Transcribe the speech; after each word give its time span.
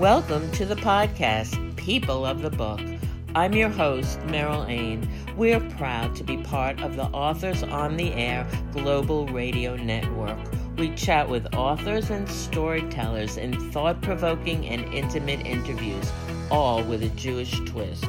Welcome 0.00 0.50
to 0.52 0.66
the 0.66 0.74
podcast, 0.74 1.76
People 1.76 2.26
of 2.26 2.42
the 2.42 2.50
Book. 2.50 2.80
I'm 3.36 3.52
your 3.52 3.68
host, 3.68 4.18
Meryl 4.22 4.68
Ain. 4.68 5.08
We're 5.36 5.60
proud 5.60 6.16
to 6.16 6.24
be 6.24 6.36
part 6.38 6.82
of 6.82 6.96
the 6.96 7.04
Authors 7.04 7.62
on 7.62 7.96
the 7.96 8.12
Air 8.12 8.44
Global 8.72 9.28
Radio 9.28 9.76
Network. 9.76 10.36
We 10.76 10.92
chat 10.96 11.28
with 11.28 11.54
authors 11.54 12.10
and 12.10 12.28
storytellers 12.28 13.36
in 13.36 13.70
thought 13.70 14.02
provoking 14.02 14.66
and 14.66 14.92
intimate 14.92 15.46
interviews, 15.46 16.10
all 16.50 16.82
with 16.82 17.04
a 17.04 17.10
Jewish 17.10 17.60
twist. 17.60 18.04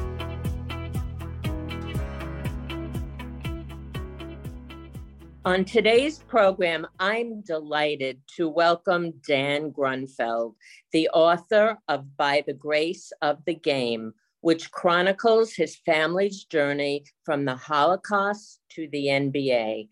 On 5.46 5.64
today's 5.64 6.18
program, 6.18 6.88
I'm 6.98 7.40
delighted 7.40 8.20
to 8.34 8.48
welcome 8.48 9.12
Dan 9.24 9.70
Grunfeld, 9.70 10.56
the 10.90 11.08
author 11.10 11.78
of 11.86 12.16
By 12.16 12.42
the 12.44 12.52
Grace 12.52 13.12
of 13.22 13.44
the 13.44 13.54
Game, 13.54 14.12
which 14.40 14.72
chronicles 14.72 15.52
his 15.52 15.76
family's 15.86 16.42
journey 16.42 17.04
from 17.24 17.44
the 17.44 17.54
Holocaust 17.54 18.58
to 18.70 18.88
the 18.90 19.06
NBA. 19.06 19.88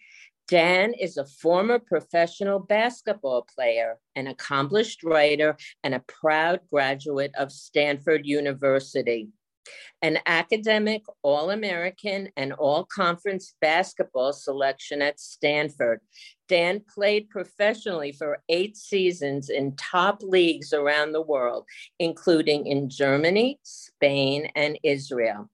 Dan 0.48 0.92
is 0.92 1.19
a 1.19 1.25
former 1.25 1.78
professional 1.78 2.59
basketball 2.59 3.47
player, 3.55 3.98
an 4.16 4.27
accomplished 4.27 5.05
writer, 5.05 5.56
and 5.84 5.95
a 5.95 6.02
proud 6.09 6.62
graduate 6.69 7.33
of 7.39 7.52
Stanford 7.52 8.27
University 8.27 9.28
an 10.02 10.18
academic 10.27 11.02
All 11.23 11.50
American 11.50 12.28
and 12.36 12.52
All 12.52 12.84
Conference 12.84 13.55
basketball 13.60 14.32
selection 14.32 15.02
at 15.02 15.20
Stanford. 15.20 16.00
Dan 16.48 16.82
played 16.95 17.30
professionally 17.30 18.12
for 18.12 18.42
eight 18.48 18.77
seasons 18.77 19.48
in 19.48 19.77
top 19.77 20.22
leagues 20.22 20.72
around 20.72 21.12
the 21.12 21.22
world, 21.22 21.64
including 21.98 22.66
in 22.66 22.91
Germany, 22.91 23.58
Spain, 23.62 24.50
and 24.55 24.78
Israel. 24.83 25.48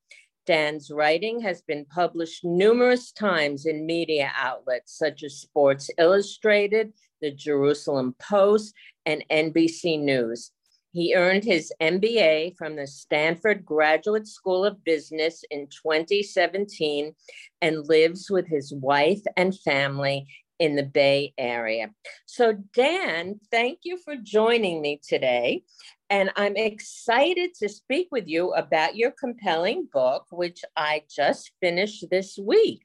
Dan's 0.47 0.91
writing 0.91 1.41
has 1.43 1.63
been 1.63 1.85
published 1.85 2.45
numerous 2.45 3.13
times 3.13 3.67
in 3.67 3.87
media 3.87 4.33
outlets 4.37 4.99
such 4.99 5.23
as 5.23 5.41
Sports 5.41 5.91
Illustrated, 5.97 6.93
the 7.21 7.31
Jerusalem 7.31 8.17
Post, 8.19 8.75
and 9.07 9.25
NBC 9.31 10.01
News. 10.01 10.51
He 10.93 11.15
earned 11.15 11.45
his 11.45 11.73
MBA 11.81 12.57
from 12.57 12.77
the 12.77 12.87
Stanford 12.87 13.65
Graduate 13.65 14.27
School 14.27 14.65
of 14.65 14.83
Business 14.85 15.45
in 15.51 15.69
2017 15.69 17.15
and 17.63 17.89
lives 17.89 18.29
with 18.31 18.49
his 18.49 18.73
wife 18.75 19.23
and 19.37 19.57
family 19.59 20.27
in 20.59 20.77
the 20.77 20.83
Bay 20.83 21.33
Area. 21.39 21.91
So, 22.27 22.53
Dan, 22.75 23.41
thank 23.51 23.81
you 23.83 23.99
for 24.05 24.15
joining 24.17 24.83
me 24.83 25.01
today. 25.07 25.63
And 26.11 26.33
I'm 26.35 26.57
excited 26.57 27.55
to 27.61 27.69
speak 27.69 28.09
with 28.11 28.27
you 28.27 28.53
about 28.53 28.97
your 28.97 29.13
compelling 29.13 29.89
book, 29.93 30.27
which 30.31 30.63
I 30.77 31.05
just 31.09 31.53
finished 31.61 32.05
this 32.11 32.37
week. 32.37 32.83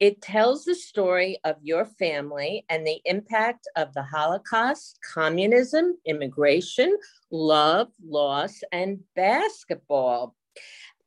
It 0.00 0.22
tells 0.22 0.64
the 0.64 0.76
story 0.76 1.38
of 1.44 1.56
your 1.60 1.84
family 1.84 2.64
and 2.68 2.86
the 2.86 3.00
impact 3.04 3.66
of 3.76 3.92
the 3.94 4.02
Holocaust, 4.02 5.00
communism, 5.02 5.98
immigration, 6.06 6.96
love, 7.32 7.88
loss, 8.04 8.60
and 8.70 9.00
basketball. 9.16 10.36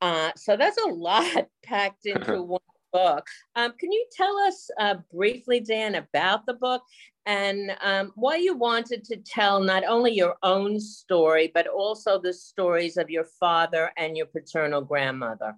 Uh, 0.02 0.30
so 0.36 0.56
that's 0.56 0.76
a 0.76 0.88
lot 0.92 1.48
packed 1.62 2.04
into 2.04 2.42
one 2.42 2.60
book. 2.92 3.26
Um, 3.56 3.72
can 3.80 3.90
you 3.90 4.06
tell 4.12 4.36
us 4.40 4.68
uh, 4.78 4.96
briefly, 5.10 5.60
Dan, 5.60 5.94
about 5.94 6.44
the 6.44 6.54
book 6.54 6.82
and 7.24 7.74
um, 7.80 8.12
why 8.14 8.36
you 8.36 8.54
wanted 8.54 9.04
to 9.04 9.16
tell 9.16 9.60
not 9.60 9.84
only 9.84 10.12
your 10.12 10.36
own 10.42 10.80
story, 10.80 11.50
but 11.54 11.66
also 11.66 12.20
the 12.20 12.32
stories 12.32 12.96
of 12.98 13.08
your 13.08 13.24
father 13.24 13.90
and 13.96 14.16
your 14.16 14.26
paternal 14.26 14.82
grandmother? 14.82 15.56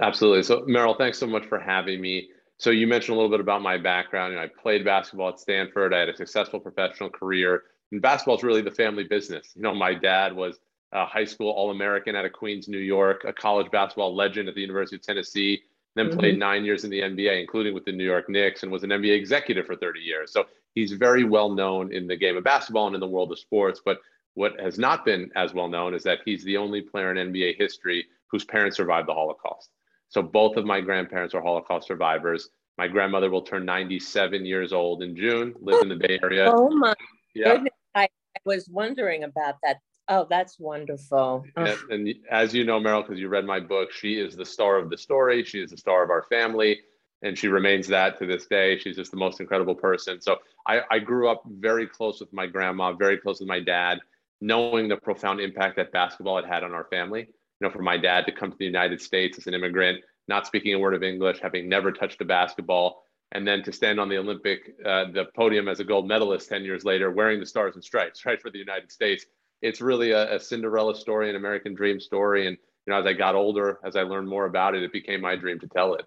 Absolutely. 0.00 0.42
So, 0.42 0.62
Meryl, 0.62 0.96
thanks 0.96 1.18
so 1.18 1.26
much 1.26 1.44
for 1.46 1.58
having 1.58 2.00
me. 2.00 2.30
So, 2.58 2.70
you 2.70 2.86
mentioned 2.86 3.14
a 3.16 3.20
little 3.20 3.30
bit 3.30 3.40
about 3.40 3.62
my 3.62 3.76
background. 3.76 4.32
You 4.32 4.38
know, 4.38 4.44
I 4.44 4.48
played 4.48 4.84
basketball 4.84 5.30
at 5.30 5.40
Stanford. 5.40 5.92
I 5.92 6.00
had 6.00 6.08
a 6.08 6.16
successful 6.16 6.60
professional 6.60 7.10
career, 7.10 7.64
and 7.90 8.00
basketball 8.00 8.36
is 8.36 8.42
really 8.42 8.62
the 8.62 8.70
family 8.70 9.04
business. 9.04 9.52
You 9.54 9.62
know, 9.62 9.74
my 9.74 9.94
dad 9.94 10.34
was 10.34 10.58
a 10.92 11.04
high 11.04 11.24
school 11.24 11.50
All 11.50 11.70
American 11.70 12.16
out 12.16 12.24
of 12.24 12.32
Queens, 12.32 12.68
New 12.68 12.78
York, 12.78 13.24
a 13.26 13.32
college 13.32 13.70
basketball 13.70 14.14
legend 14.14 14.48
at 14.48 14.54
the 14.54 14.60
University 14.60 14.96
of 14.96 15.02
Tennessee, 15.02 15.62
then 15.94 16.08
mm-hmm. 16.08 16.18
played 16.18 16.38
nine 16.38 16.64
years 16.64 16.84
in 16.84 16.90
the 16.90 17.00
NBA, 17.00 17.40
including 17.40 17.74
with 17.74 17.84
the 17.84 17.92
New 17.92 18.04
York 18.04 18.28
Knicks, 18.28 18.62
and 18.62 18.72
was 18.72 18.84
an 18.84 18.90
NBA 18.90 19.14
executive 19.16 19.66
for 19.66 19.76
30 19.76 20.00
years. 20.00 20.32
So, 20.32 20.46
he's 20.74 20.92
very 20.92 21.24
well 21.24 21.50
known 21.50 21.92
in 21.92 22.06
the 22.06 22.16
game 22.16 22.36
of 22.36 22.44
basketball 22.44 22.86
and 22.86 22.94
in 22.94 23.00
the 23.00 23.08
world 23.08 23.30
of 23.30 23.38
sports. 23.38 23.82
But 23.84 23.98
what 24.34 24.58
has 24.58 24.78
not 24.78 25.04
been 25.04 25.30
as 25.36 25.52
well 25.52 25.68
known 25.68 25.94
is 25.94 26.02
that 26.04 26.20
he's 26.24 26.44
the 26.44 26.56
only 26.56 26.80
player 26.80 27.14
in 27.14 27.32
NBA 27.32 27.58
history 27.58 28.06
whose 28.28 28.44
parents 28.44 28.78
survived 28.78 29.06
the 29.06 29.12
Holocaust. 29.12 29.68
So 30.12 30.20
both 30.20 30.58
of 30.58 30.66
my 30.66 30.82
grandparents 30.82 31.34
are 31.34 31.40
Holocaust 31.40 31.88
survivors. 31.88 32.50
My 32.76 32.86
grandmother 32.86 33.30
will 33.30 33.40
turn 33.40 33.64
97 33.64 34.44
years 34.44 34.74
old 34.74 35.02
in 35.02 35.16
June, 35.16 35.54
live 35.58 35.80
in 35.80 35.88
the 35.88 35.96
Bay 35.96 36.18
Area. 36.22 36.52
Oh 36.54 36.68
my 36.68 36.94
yeah. 37.34 37.54
goodness. 37.54 37.72
I, 37.94 38.04
I 38.04 38.40
was 38.44 38.68
wondering 38.68 39.24
about 39.24 39.54
that. 39.62 39.78
Oh, 40.08 40.26
that's 40.28 40.58
wonderful. 40.60 41.46
And, 41.56 41.78
and 41.90 42.14
as 42.30 42.52
you 42.52 42.64
know, 42.64 42.78
Meryl, 42.78 43.02
because 43.02 43.18
you 43.18 43.28
read 43.28 43.46
my 43.46 43.58
book, 43.58 43.90
she 43.90 44.18
is 44.18 44.36
the 44.36 44.44
star 44.44 44.76
of 44.76 44.90
the 44.90 44.98
story. 44.98 45.44
She 45.44 45.60
is 45.60 45.70
the 45.70 45.78
star 45.78 46.04
of 46.04 46.10
our 46.10 46.24
family, 46.24 46.80
and 47.22 47.38
she 47.38 47.48
remains 47.48 47.88
that 47.88 48.18
to 48.18 48.26
this 48.26 48.46
day. 48.46 48.78
She's 48.78 48.96
just 48.96 49.12
the 49.12 49.16
most 49.16 49.40
incredible 49.40 49.74
person. 49.74 50.20
So 50.20 50.36
I, 50.66 50.82
I 50.90 50.98
grew 50.98 51.30
up 51.30 51.42
very 51.46 51.86
close 51.86 52.20
with 52.20 52.32
my 52.34 52.46
grandma, 52.46 52.92
very 52.92 53.16
close 53.16 53.40
with 53.40 53.48
my 53.48 53.60
dad, 53.60 54.00
knowing 54.42 54.88
the 54.88 54.96
profound 54.98 55.40
impact 55.40 55.76
that 55.76 55.90
basketball 55.90 56.36
had 56.36 56.44
had 56.44 56.64
on 56.64 56.72
our 56.72 56.84
family 56.84 57.28
know, 57.62 57.70
for 57.70 57.82
my 57.82 57.96
dad 57.96 58.26
to 58.26 58.32
come 58.32 58.50
to 58.50 58.58
the 58.58 58.64
United 58.64 59.00
States 59.00 59.38
as 59.38 59.46
an 59.46 59.54
immigrant, 59.54 60.00
not 60.28 60.46
speaking 60.46 60.74
a 60.74 60.78
word 60.78 60.94
of 60.94 61.02
English, 61.02 61.40
having 61.40 61.68
never 61.68 61.92
touched 61.92 62.20
a 62.20 62.24
basketball, 62.24 63.04
and 63.32 63.46
then 63.46 63.62
to 63.62 63.72
stand 63.72 63.98
on 63.98 64.08
the 64.08 64.18
Olympic, 64.18 64.74
uh, 64.84 65.06
the 65.12 65.26
podium 65.34 65.68
as 65.68 65.80
a 65.80 65.84
gold 65.84 66.06
medalist 66.06 66.48
10 66.48 66.64
years 66.64 66.84
later, 66.84 67.10
wearing 67.10 67.40
the 67.40 67.46
stars 67.46 67.74
and 67.74 67.82
stripes, 67.84 68.24
right, 68.26 68.40
for 68.40 68.50
the 68.50 68.58
United 68.58 68.92
States. 68.92 69.24
It's 69.62 69.80
really 69.80 70.10
a, 70.10 70.36
a 70.36 70.40
Cinderella 70.40 70.94
story, 70.94 71.30
an 71.30 71.36
American 71.36 71.74
dream 71.74 71.98
story. 71.98 72.46
And, 72.46 72.56
you 72.86 72.92
know, 72.92 73.00
as 73.00 73.06
I 73.06 73.14
got 73.14 73.34
older, 73.34 73.78
as 73.84 73.96
I 73.96 74.02
learned 74.02 74.28
more 74.28 74.46
about 74.46 74.74
it, 74.74 74.82
it 74.82 74.92
became 74.92 75.20
my 75.20 75.36
dream 75.36 75.58
to 75.60 75.68
tell 75.68 75.94
it 75.94 76.04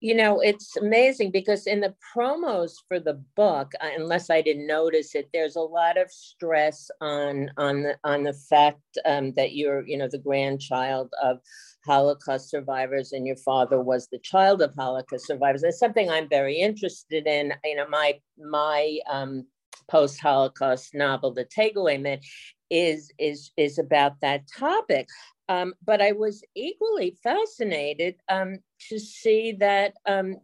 you 0.00 0.14
know 0.14 0.40
it's 0.40 0.76
amazing 0.76 1.30
because 1.30 1.66
in 1.66 1.80
the 1.80 1.94
promos 2.14 2.72
for 2.86 3.00
the 3.00 3.20
book 3.36 3.72
uh, 3.80 3.88
unless 3.96 4.30
i 4.30 4.40
didn't 4.40 4.66
notice 4.66 5.14
it 5.14 5.28
there's 5.32 5.56
a 5.56 5.60
lot 5.60 5.98
of 5.98 6.10
stress 6.10 6.90
on 7.00 7.50
on 7.56 7.82
the 7.82 7.96
on 8.04 8.22
the 8.22 8.32
fact 8.32 8.80
um, 9.04 9.32
that 9.34 9.54
you're 9.54 9.86
you 9.86 9.96
know 9.98 10.08
the 10.08 10.18
grandchild 10.18 11.12
of 11.22 11.38
holocaust 11.84 12.50
survivors 12.50 13.12
and 13.12 13.26
your 13.26 13.36
father 13.36 13.80
was 13.80 14.08
the 14.08 14.18
child 14.18 14.62
of 14.62 14.74
holocaust 14.74 15.26
survivors. 15.26 15.62
It's 15.62 15.78
something 15.78 16.10
i'm 16.10 16.28
very 16.28 16.56
interested 16.56 17.26
in. 17.26 17.52
You 17.64 17.76
know 17.76 17.88
my 17.88 18.18
my 18.38 18.98
um, 19.10 19.46
post-holocaust 19.88 20.94
novel 20.94 21.32
the 21.32 21.46
takeaway 21.46 22.20
is 22.70 23.10
is 23.18 23.50
is 23.56 23.78
about 23.78 24.20
that 24.20 24.42
topic 24.56 25.08
um, 25.48 25.74
but 25.84 26.00
I 26.00 26.12
was 26.12 26.42
equally 26.54 27.16
fascinated 27.22 28.16
um, 28.28 28.58
to 28.88 28.98
see 28.98 29.52
that 29.52 29.94
um, 30.06 30.36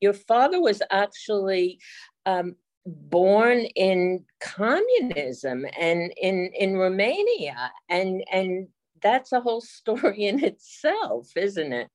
your 0.00 0.12
father 0.12 0.60
was 0.60 0.82
actually 0.90 1.80
um, 2.26 2.54
born 2.86 3.60
in 3.76 4.24
communism 4.40 5.66
and 5.78 6.12
in 6.16 6.50
in 6.54 6.76
Romania, 6.76 7.72
and 7.88 8.24
and 8.32 8.68
that's 9.02 9.32
a 9.32 9.40
whole 9.40 9.60
story 9.60 10.26
in 10.26 10.44
itself, 10.44 11.28
isn't 11.36 11.72
it? 11.72 11.88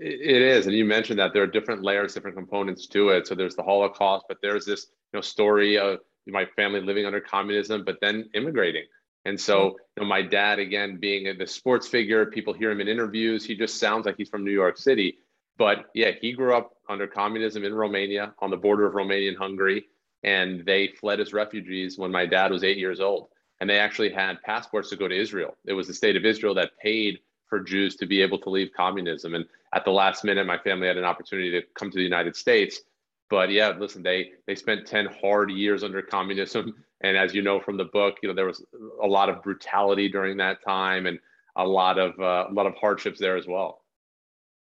It 0.00 0.42
is, 0.42 0.66
and 0.66 0.74
you 0.74 0.84
mentioned 0.84 1.18
that 1.18 1.34
there 1.34 1.42
are 1.42 1.48
different 1.48 1.82
layers, 1.82 2.14
different 2.14 2.36
components 2.36 2.86
to 2.88 3.10
it. 3.10 3.26
So 3.26 3.34
there's 3.34 3.56
the 3.56 3.62
Holocaust, 3.62 4.24
but 4.28 4.38
there's 4.42 4.64
this 4.64 4.86
you 5.12 5.18
know 5.18 5.22
story 5.22 5.76
of 5.76 5.98
my 6.26 6.46
family 6.56 6.80
living 6.80 7.04
under 7.04 7.20
communism, 7.20 7.84
but 7.84 7.98
then 8.00 8.28
immigrating 8.34 8.84
and 9.26 9.40
so, 9.40 9.76
you 9.96 10.02
know, 10.02 10.04
my 10.04 10.22
dad, 10.22 10.60
again, 10.60 10.98
being 10.98 11.36
the 11.36 11.46
sports 11.48 11.88
figure, 11.88 12.26
people 12.26 12.52
hear 12.52 12.70
him 12.70 12.80
in 12.80 12.86
interviews. 12.86 13.44
He 13.44 13.56
just 13.56 13.80
sounds 13.80 14.06
like 14.06 14.16
he's 14.16 14.28
from 14.28 14.44
New 14.44 14.52
York 14.52 14.78
City. 14.78 15.18
But 15.58 15.86
yeah, 15.94 16.12
he 16.20 16.32
grew 16.32 16.54
up 16.54 16.76
under 16.88 17.08
communism 17.08 17.64
in 17.64 17.74
Romania 17.74 18.34
on 18.38 18.50
the 18.50 18.56
border 18.56 18.86
of 18.86 18.94
Romania 18.94 19.30
and 19.30 19.36
Hungary. 19.36 19.86
And 20.22 20.64
they 20.64 20.88
fled 21.00 21.18
as 21.18 21.32
refugees 21.32 21.98
when 21.98 22.12
my 22.12 22.24
dad 22.24 22.52
was 22.52 22.62
eight 22.62 22.78
years 22.78 23.00
old. 23.00 23.26
And 23.58 23.68
they 23.68 23.80
actually 23.80 24.10
had 24.10 24.40
passports 24.42 24.90
to 24.90 24.96
go 24.96 25.08
to 25.08 25.20
Israel. 25.20 25.56
It 25.64 25.72
was 25.72 25.88
the 25.88 25.94
state 25.94 26.14
of 26.14 26.24
Israel 26.24 26.54
that 26.54 26.78
paid 26.80 27.18
for 27.48 27.58
Jews 27.58 27.96
to 27.96 28.06
be 28.06 28.22
able 28.22 28.38
to 28.38 28.50
leave 28.50 28.70
communism. 28.76 29.34
And 29.34 29.44
at 29.74 29.84
the 29.84 29.90
last 29.90 30.22
minute, 30.22 30.46
my 30.46 30.58
family 30.58 30.86
had 30.86 30.98
an 30.98 31.04
opportunity 31.04 31.50
to 31.50 31.62
come 31.74 31.90
to 31.90 31.98
the 31.98 32.04
United 32.04 32.36
States. 32.36 32.82
But 33.28 33.50
yeah, 33.50 33.72
listen, 33.78 34.02
they 34.02 34.32
they 34.46 34.54
spent 34.54 34.86
10 34.86 35.08
hard 35.20 35.50
years 35.50 35.82
under 35.82 36.02
communism 36.02 36.74
and 37.02 37.16
as 37.16 37.34
you 37.34 37.42
know 37.42 37.60
from 37.60 37.76
the 37.76 37.84
book, 37.84 38.16
you 38.22 38.28
know 38.28 38.34
there 38.34 38.46
was 38.46 38.64
a 39.02 39.06
lot 39.06 39.28
of 39.28 39.42
brutality 39.42 40.08
during 40.08 40.36
that 40.38 40.64
time 40.64 41.06
and 41.06 41.18
a 41.56 41.66
lot 41.66 41.98
of 41.98 42.18
uh, 42.18 42.46
a 42.48 42.52
lot 42.52 42.66
of 42.66 42.74
hardships 42.74 43.20
there 43.20 43.36
as 43.36 43.46
well. 43.46 43.82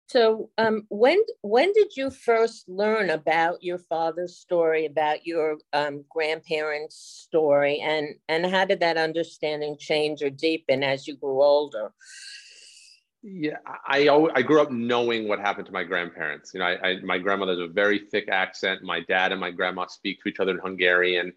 So, 0.08 0.50
um, 0.58 0.86
when 0.88 1.22
when 1.42 1.72
did 1.72 1.96
you 1.96 2.10
first 2.10 2.68
learn 2.68 3.10
about 3.10 3.62
your 3.62 3.78
father's 3.78 4.36
story, 4.36 4.86
about 4.86 5.26
your 5.26 5.58
um, 5.72 6.04
grandparents' 6.08 6.96
story, 6.96 7.80
and 7.80 8.14
and 8.28 8.46
how 8.46 8.64
did 8.64 8.80
that 8.80 8.96
understanding 8.96 9.76
change 9.78 10.22
or 10.22 10.30
deepen 10.30 10.82
as 10.82 11.06
you 11.06 11.16
grew 11.16 11.42
older? 11.42 11.92
Yeah, 13.22 13.58
I 13.66 14.08
I 14.34 14.42
grew 14.42 14.60
up 14.60 14.72
knowing 14.72 15.28
what 15.28 15.38
happened 15.38 15.66
to 15.66 15.72
my 15.72 15.84
grandparents. 15.84 16.52
You 16.54 16.60
know, 16.60 16.66
I, 16.66 16.88
I 16.88 17.00
my 17.02 17.18
grandmother 17.18 17.52
has 17.52 17.60
a 17.60 17.72
very 17.72 18.00
thick 18.10 18.28
accent. 18.28 18.82
My 18.82 19.00
dad 19.00 19.30
and 19.30 19.40
my 19.40 19.50
grandma 19.52 19.86
speak 19.86 20.22
to 20.22 20.28
each 20.28 20.40
other 20.40 20.52
in 20.52 20.58
Hungarian. 20.58 21.32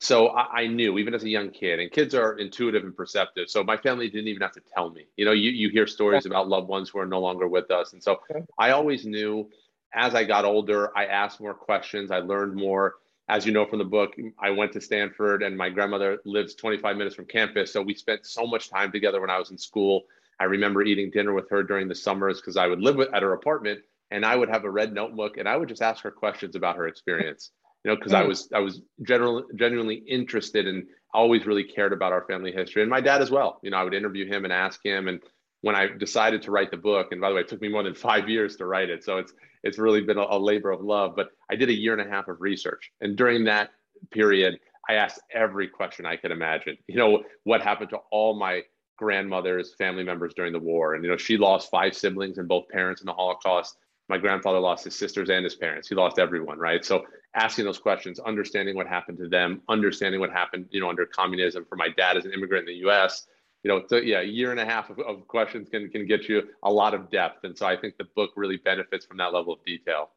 So 0.00 0.28
I, 0.28 0.60
I, 0.60 0.66
knew 0.68 0.96
even 0.98 1.12
as 1.14 1.24
a 1.24 1.28
young 1.28 1.50
kid, 1.50 1.80
and 1.80 1.90
kids 1.90 2.14
are 2.14 2.38
intuitive 2.38 2.84
and 2.84 2.96
perceptive. 2.96 3.50
So 3.50 3.64
my 3.64 3.76
family 3.76 4.08
didn't 4.08 4.28
even 4.28 4.42
have 4.42 4.52
to 4.52 4.62
tell 4.74 4.90
me. 4.90 5.06
You 5.16 5.24
know, 5.24 5.32
you, 5.32 5.50
you 5.50 5.70
hear 5.70 5.88
stories 5.88 6.24
about 6.24 6.48
loved 6.48 6.68
ones 6.68 6.88
who 6.88 7.00
are 7.00 7.06
no 7.06 7.18
longer 7.18 7.48
with 7.48 7.70
us. 7.72 7.92
And 7.92 8.02
so 8.02 8.20
I 8.58 8.70
always 8.70 9.04
knew 9.04 9.50
as 9.92 10.14
I 10.14 10.24
got 10.24 10.44
older, 10.44 10.96
I 10.96 11.06
asked 11.06 11.40
more 11.40 11.54
questions, 11.54 12.10
I 12.10 12.18
learned 12.18 12.54
more. 12.54 12.96
As 13.28 13.44
you 13.44 13.52
know 13.52 13.66
from 13.66 13.78
the 13.78 13.84
book, 13.84 14.14
I 14.38 14.50
went 14.50 14.72
to 14.72 14.80
Stanford 14.80 15.42
and 15.42 15.56
my 15.56 15.68
grandmother 15.68 16.18
lives 16.24 16.54
25 16.54 16.96
minutes 16.96 17.16
from 17.16 17.26
campus. 17.26 17.72
So 17.72 17.82
we 17.82 17.94
spent 17.94 18.24
so 18.24 18.46
much 18.46 18.70
time 18.70 18.92
together 18.92 19.20
when 19.20 19.30
I 19.30 19.38
was 19.38 19.50
in 19.50 19.58
school. 19.58 20.04
I 20.40 20.44
remember 20.44 20.82
eating 20.82 21.10
dinner 21.10 21.32
with 21.32 21.50
her 21.50 21.62
during 21.62 21.88
the 21.88 21.94
summers 21.94 22.40
because 22.40 22.56
I 22.56 22.66
would 22.66 22.80
live 22.80 22.96
with, 22.96 23.12
at 23.14 23.22
her 23.22 23.32
apartment 23.32 23.80
and 24.10 24.24
I 24.24 24.36
would 24.36 24.48
have 24.48 24.64
a 24.64 24.70
red 24.70 24.92
notebook 24.92 25.36
and 25.36 25.48
I 25.48 25.56
would 25.56 25.68
just 25.68 25.82
ask 25.82 26.02
her 26.04 26.10
questions 26.10 26.56
about 26.56 26.76
her 26.76 26.86
experience 26.86 27.50
you 27.84 27.90
know, 27.90 27.96
because 27.96 28.12
I 28.12 28.24
mm. 28.24 28.28
was 28.28 28.48
I 28.54 28.58
was 28.58 28.82
generally 29.02 29.44
genuinely 29.54 29.96
interested 29.96 30.66
and 30.66 30.84
always 31.14 31.46
really 31.46 31.64
cared 31.64 31.92
about 31.92 32.12
our 32.12 32.24
family 32.26 32.52
history, 32.52 32.82
and 32.82 32.90
my 32.90 33.00
dad 33.00 33.22
as 33.22 33.30
well. 33.30 33.60
You 33.62 33.70
know, 33.70 33.76
I 33.76 33.84
would 33.84 33.94
interview 33.94 34.26
him 34.26 34.44
and 34.44 34.52
ask 34.52 34.84
him, 34.84 35.08
and 35.08 35.20
when 35.60 35.74
I 35.74 35.86
decided 35.86 36.42
to 36.42 36.50
write 36.50 36.70
the 36.70 36.76
book, 36.76 37.08
and 37.12 37.20
by 37.20 37.28
the 37.28 37.34
way, 37.34 37.42
it 37.42 37.48
took 37.48 37.60
me 37.60 37.68
more 37.68 37.82
than 37.82 37.94
five 37.94 38.28
years 38.28 38.56
to 38.56 38.66
write 38.66 38.90
it, 38.90 39.04
so 39.04 39.18
it's 39.18 39.32
it's 39.62 39.78
really 39.78 40.00
been 40.00 40.18
a, 40.18 40.26
a 40.28 40.38
labor 40.38 40.70
of 40.70 40.80
love. 40.80 41.14
But 41.14 41.30
I 41.50 41.56
did 41.56 41.68
a 41.68 41.74
year 41.74 41.92
and 41.92 42.06
a 42.06 42.10
half 42.10 42.28
of 42.28 42.40
research, 42.40 42.90
and 43.00 43.16
during 43.16 43.44
that 43.44 43.70
period, 44.10 44.58
I 44.88 44.94
asked 44.94 45.20
every 45.32 45.68
question 45.68 46.04
I 46.04 46.16
could 46.16 46.30
imagine. 46.30 46.76
You 46.88 46.96
know, 46.96 47.22
what 47.44 47.62
happened 47.62 47.90
to 47.90 47.98
all 48.10 48.38
my 48.38 48.62
grandmother's 48.98 49.74
family 49.74 50.04
members 50.04 50.34
during 50.34 50.52
the 50.52 50.58
war, 50.58 50.94
and 50.94 51.04
you 51.04 51.10
know, 51.10 51.16
she 51.16 51.38
lost 51.38 51.70
five 51.70 51.96
siblings 51.96 52.38
and 52.38 52.48
both 52.48 52.68
parents 52.68 53.00
in 53.00 53.06
the 53.06 53.12
Holocaust. 53.12 53.78
My 54.08 54.18
grandfather 54.18 54.58
lost 54.58 54.84
his 54.84 54.94
sisters 54.94 55.30
and 55.30 55.44
his 55.44 55.54
parents. 55.54 55.88
He 55.88 55.94
lost 55.94 56.18
everyone, 56.18 56.58
right? 56.58 56.84
So 56.84 57.04
asking 57.34 57.66
those 57.66 57.78
questions, 57.78 58.18
understanding 58.18 58.74
what 58.74 58.86
happened 58.86 59.18
to 59.18 59.28
them, 59.28 59.62
understanding 59.68 60.20
what 60.20 60.32
happened, 60.32 60.66
you 60.70 60.80
know, 60.80 60.88
under 60.88 61.06
communism 61.06 61.64
for 61.68 61.76
my 61.76 61.88
dad 61.96 62.16
as 62.16 62.24
an 62.24 62.32
immigrant 62.32 62.68
in 62.68 62.74
the 62.74 62.80
U.S. 62.80 63.26
You 63.62 63.68
know, 63.68 63.82
so 63.88 63.96
yeah, 63.96 64.20
a 64.20 64.24
year 64.24 64.50
and 64.50 64.60
a 64.60 64.64
half 64.64 64.90
of, 64.90 64.98
of 65.00 65.26
questions 65.28 65.68
can 65.68 65.88
can 65.90 66.06
get 66.06 66.28
you 66.28 66.42
a 66.62 66.72
lot 66.72 66.94
of 66.94 67.10
depth, 67.10 67.44
and 67.44 67.56
so 67.56 67.66
I 67.66 67.76
think 67.76 67.96
the 67.96 68.06
book 68.16 68.30
really 68.36 68.56
benefits 68.56 69.06
from 69.06 69.16
that 69.18 69.32
level 69.32 69.52
of 69.52 69.64
detail. 69.64 70.10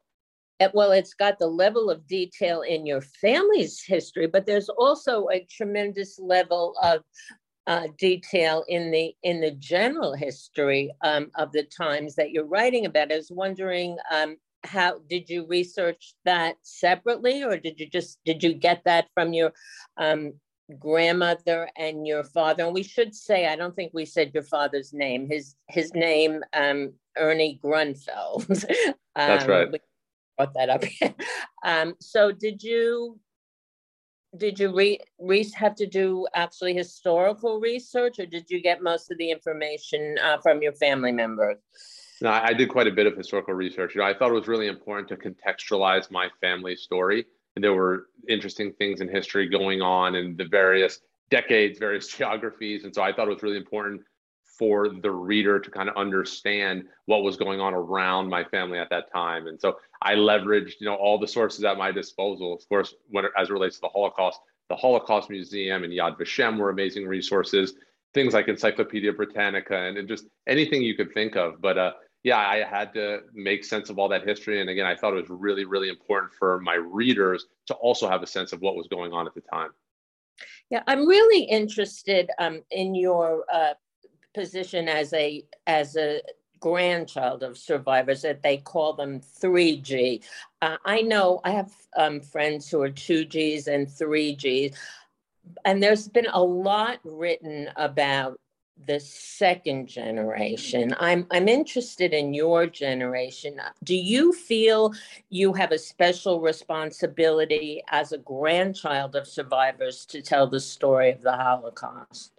Well, 0.74 0.92
it's 0.92 1.16
got 1.16 1.40
the 1.40 1.48
level 1.48 1.90
of 1.90 2.06
detail 2.08 2.62
in 2.62 2.86
your 2.86 3.02
family's 3.02 3.82
history, 3.82 4.28
but 4.28 4.46
there's 4.46 4.70
also 4.70 5.28
a 5.30 5.46
tremendous 5.50 6.20
level 6.20 6.76
of 6.84 7.02
uh, 7.68 7.88
detail 7.98 8.64
in 8.68 8.92
the 8.92 9.14
in 9.24 9.42
the 9.42 9.52
general 9.52 10.14
history 10.14 10.92
um, 11.04 11.32
of 11.36 11.52
the 11.52 11.64
times 11.64 12.16
that 12.16 12.32
you're 12.32 12.46
writing 12.46 12.86
about. 12.86 13.12
I 13.12 13.18
was 13.18 13.32
wondering 13.32 13.98
um, 14.12 14.38
how 14.64 15.00
did 15.10 15.30
you 15.30 15.46
research 15.48 16.14
that 16.26 16.56
separately 16.62 17.44
or 17.44 17.58
did 17.58 17.80
you 17.80 17.90
just 17.90 18.20
did 18.26 18.44
you 18.44 18.54
get 18.54 18.84
that 18.86 19.08
from 19.14 19.34
your 19.34 19.54
um, 19.98 20.34
grandmother 20.80 21.70
and 21.78 22.08
your 22.08 22.24
father? 22.24 22.66
And 22.66 22.74
we 22.74 22.84
should 22.84 23.14
say 23.16 23.48
i 23.48 23.56
don't 23.56 23.76
think 23.76 23.92
we 23.94 24.06
said 24.06 24.32
your 24.34 24.44
father's 24.44 24.94
name. 24.94 25.28
His 25.30 25.56
his 25.70 25.94
name 25.94 26.44
um, 26.54 26.94
ernie 27.18 27.60
grunfeld. 27.64 28.66
Um, 29.14 29.28
that's 29.28 29.46
right 29.46 29.82
brought 30.38 30.54
that 30.54 30.70
up. 30.70 30.84
Um, 31.64 31.94
so 32.00 32.32
did 32.32 32.64
you 32.64 33.20
did 34.38 34.60
you 34.60 34.74
re, 34.74 35.00
re 35.20 35.50
have 35.56 35.76
to 35.76 35.86
do 35.86 36.26
actually 36.34 36.74
historical 36.74 37.60
research 37.60 38.20
or 38.20 38.26
did 38.26 38.50
you 38.50 38.62
get 38.62 38.82
most 38.82 39.12
of 39.12 39.18
the 39.18 39.30
information 39.32 40.18
uh, 40.24 40.38
from 40.38 40.62
your 40.62 40.74
family 40.74 41.12
members 41.12 41.58
no, 42.22 42.30
I 42.30 42.54
did 42.54 42.70
quite 42.70 42.86
a 42.86 42.92
bit 42.92 43.08
of 43.08 43.18
historical 43.18 43.56
research. 43.56 43.96
You 43.96 44.02
know, 44.02 44.08
I 44.08 44.14
thought 44.14 44.30
it 44.30 44.36
was 44.36 44.48
really 44.48 44.68
important 44.68 45.08
to 45.10 45.16
contextualize 45.18 46.12
my 46.12 46.28
family 46.40 46.76
story. 46.76 47.26
And 47.56 47.64
there 47.64 47.74
were 47.74 48.08
interesting 48.30 48.74
things 48.74 49.02
in 49.02 49.10
history 49.10 49.50
going 49.50 49.82
on 49.82 50.14
in 50.16 50.38
the 50.38 50.46
various 50.46 51.00
decades, 51.32 51.80
various 51.80 52.08
geographies. 52.18 52.84
And 52.84 52.94
so 52.94 53.02
I 53.02 53.12
thought 53.12 53.28
it 53.28 53.34
was 53.34 53.44
really 53.44 53.58
important 53.58 54.02
for 54.62 54.90
the 54.90 55.10
reader 55.10 55.60
to 55.60 55.72
kind 55.72 55.90
of 55.90 55.98
understand 55.98 56.84
what 57.06 57.24
was 57.24 57.36
going 57.36 57.60
on 57.60 57.74
around 57.74 58.30
my 58.30 58.44
family 58.44 58.78
at 58.78 58.92
that 58.92 59.12
time. 59.12 59.48
And 59.48 59.60
so 59.60 59.80
I 60.04 60.14
leveraged, 60.14 60.74
you 60.80 60.86
know, 60.86 60.94
all 60.94 61.18
the 61.18 61.28
sources 61.28 61.64
at 61.64 61.80
my 61.80 61.92
disposal. 61.92 62.54
Of 62.54 62.70
course, 62.70 62.94
when 63.10 63.26
as 63.36 63.50
it 63.50 63.54
relates 63.54 63.78
to 63.78 63.82
the 63.82 63.90
Holocaust, 63.90 64.40
the 64.70 64.76
Holocaust 64.76 65.32
Museum 65.32 65.84
and 65.84 65.92
Yad 65.92 66.16
Vashem 66.16 66.60
were 66.60 66.70
amazing 66.70 67.08
resources. 67.08 67.74
Things 68.14 68.36
like 68.36 68.50
Encyclopedia 68.50 69.12
Britannica 69.12 69.76
and, 69.76 69.98
and 69.98 70.08
just 70.08 70.28
anything 70.46 70.84
you 70.84 70.96
could 70.96 71.12
think 71.12 71.36
of. 71.36 71.60
But 71.60 71.80
uh, 71.80 71.94
yeah, 72.22 72.38
I 72.38 72.58
had 72.58 72.94
to 72.94 73.22
make 73.34 73.66
sense 73.66 73.90
of 73.90 73.98
all 73.98 74.10
that 74.10 74.28
history. 74.28 74.62
And 74.62 74.70
again, 74.70 74.86
I 74.86 74.96
thought 74.96 75.14
it 75.14 75.28
was 75.28 75.30
really, 75.32 75.66
really 75.66 75.90
important 75.90 76.34
for 76.38 76.62
my 76.62 76.76
readers 76.76 77.48
to 77.66 77.74
also 77.74 78.08
have 78.08 78.22
a 78.22 78.28
sense 78.28 78.54
of 78.54 78.62
what 78.62 78.76
was 78.76 78.88
going 78.88 79.12
on 79.12 79.26
at 79.26 79.34
the 79.34 79.42
time. 79.42 79.72
Yeah, 80.70 80.84
I'm 80.86 81.08
really 81.08 81.44
interested 81.46 82.30
um, 82.38 82.62
in 82.70 82.94
your 82.96 83.44
uh, 83.52 83.74
position 84.34 84.88
as 84.88 85.14
a 85.14 85.44
as 85.68 85.96
a 85.96 86.22
grandchild 86.60 87.42
of 87.44 87.58
survivors 87.58 88.22
that 88.22 88.44
they 88.44 88.58
call 88.58 88.94
them 88.94 89.20
3G. 89.20 90.22
Uh, 90.62 90.78
I 90.86 91.02
know 91.02 91.42
I 91.44 91.52
have 91.52 91.72
um, 91.98 92.22
friends 92.22 92.70
who 92.70 92.82
are 92.82 92.90
2Gs 92.90 93.68
and 93.68 93.88
3Gs, 93.88 94.76
and 95.66 95.82
there's 95.82 96.08
been 96.08 96.28
a 96.32 96.44
lot 96.44 97.00
written 97.04 97.68
about 97.76 98.40
the 98.88 99.00
second 99.00 99.88
generation. 99.88 100.96
I'm 101.00 101.28
I'm 101.32 101.48
interested 101.48 102.14
in 102.14 102.34
your 102.34 102.66
generation. 102.68 103.60
Do 103.84 103.96
you 103.96 104.34
feel 104.34 104.94
you 105.30 105.54
have 105.54 105.72
a 105.72 105.78
special 105.78 106.42
responsibility 106.42 107.84
as 107.90 108.12
a 108.12 108.18
grandchild 108.18 109.16
of 109.16 109.28
survivors 109.28 110.06
to 110.08 110.22
tell 110.22 110.48
the 110.48 110.60
story 110.60 111.12
of 111.12 111.22
the 111.22 111.34
Holocaust? 111.34 112.34